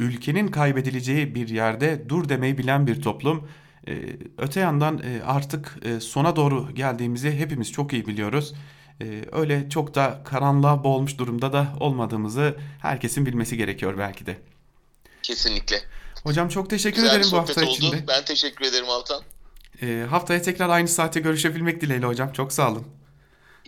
ülkenin 0.00 0.48
kaybedileceği 0.48 1.34
bir 1.34 1.48
yerde 1.48 2.08
dur 2.08 2.28
demeyi 2.28 2.58
bilen 2.58 2.86
bir 2.86 3.02
toplum. 3.02 3.48
E, 3.88 3.92
öte 4.38 4.60
yandan 4.60 4.98
e, 4.98 5.22
artık 5.22 5.78
e, 5.84 6.00
sona 6.00 6.36
doğru 6.36 6.74
geldiğimizi 6.74 7.30
hepimiz 7.38 7.72
çok 7.72 7.92
iyi 7.92 8.06
biliyoruz. 8.06 8.54
E, 9.02 9.24
öyle 9.32 9.68
çok 9.70 9.94
da 9.94 10.22
karanlığa 10.24 10.84
boğulmuş 10.84 11.18
durumda 11.18 11.52
da 11.52 11.72
olmadığımızı 11.80 12.56
herkesin 12.82 13.26
bilmesi 13.26 13.56
gerekiyor 13.56 13.98
belki 13.98 14.26
de. 14.26 14.38
Kesinlikle. 15.22 15.76
Hocam 16.24 16.48
çok 16.48 16.70
teşekkür 16.70 17.02
Güzel 17.02 17.16
ederim 17.16 17.32
bu 17.32 17.36
hafta 17.38 17.60
oldu. 17.62 17.70
içinde. 17.70 18.04
Ben 18.08 18.24
teşekkür 18.24 18.64
ederim 18.64 18.88
Altan. 18.90 19.22
E, 19.82 20.06
haftaya 20.10 20.42
tekrar 20.42 20.68
aynı 20.68 20.88
saate 20.88 21.20
görüşebilmek 21.20 21.80
dileğiyle 21.80 22.06
hocam. 22.06 22.32
Çok 22.32 22.52
sağ 22.52 22.70
olun. 22.72 22.86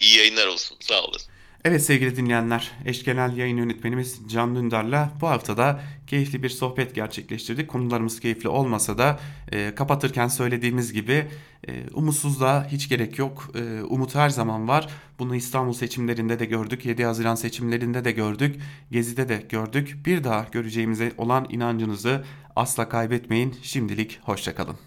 İyi 0.01 0.19
yayınlar 0.19 0.47
olsun. 0.47 0.77
Sağ 0.81 1.03
olasın. 1.03 1.33
Evet 1.65 1.83
sevgili 1.83 2.17
dinleyenler, 2.17 2.73
eş 2.85 3.05
genel 3.05 3.37
yayın 3.37 3.57
yönetmenimiz 3.57 4.21
Can 4.29 4.57
Dündar'la 4.57 5.13
bu 5.21 5.29
haftada 5.29 5.81
keyifli 6.07 6.43
bir 6.43 6.49
sohbet 6.49 6.95
gerçekleştirdik. 6.95 7.69
Konularımız 7.69 8.21
keyifli 8.21 8.49
olmasa 8.49 8.99
da 8.99 9.21
e, 9.53 9.75
kapatırken 9.75 10.29
söylediğimiz 10.29 10.93
gibi 10.93 11.27
e, 11.69 11.91
umutsuzluğa 11.95 12.67
hiç 12.67 12.89
gerek 12.89 13.19
yok. 13.19 13.51
E, 13.55 13.83
umut 13.83 14.15
her 14.15 14.29
zaman 14.29 14.69
var. 14.69 14.89
Bunu 15.19 15.37
İstanbul 15.37 15.73
seçimlerinde 15.73 16.39
de 16.39 16.45
gördük, 16.45 16.87
7 16.87 17.05
Haziran 17.05 17.35
seçimlerinde 17.35 18.05
de 18.05 18.13
gördük, 18.13 18.61
Gezi'de 18.91 19.29
de 19.29 19.45
gördük. 19.49 19.97
Bir 20.07 20.25
daha 20.25 20.47
göreceğimize 20.53 21.13
olan 21.17 21.47
inancınızı 21.51 22.25
asla 22.57 22.89
kaybetmeyin. 22.89 23.55
Şimdilik 23.63 24.21
hoşçakalın. 24.23 24.79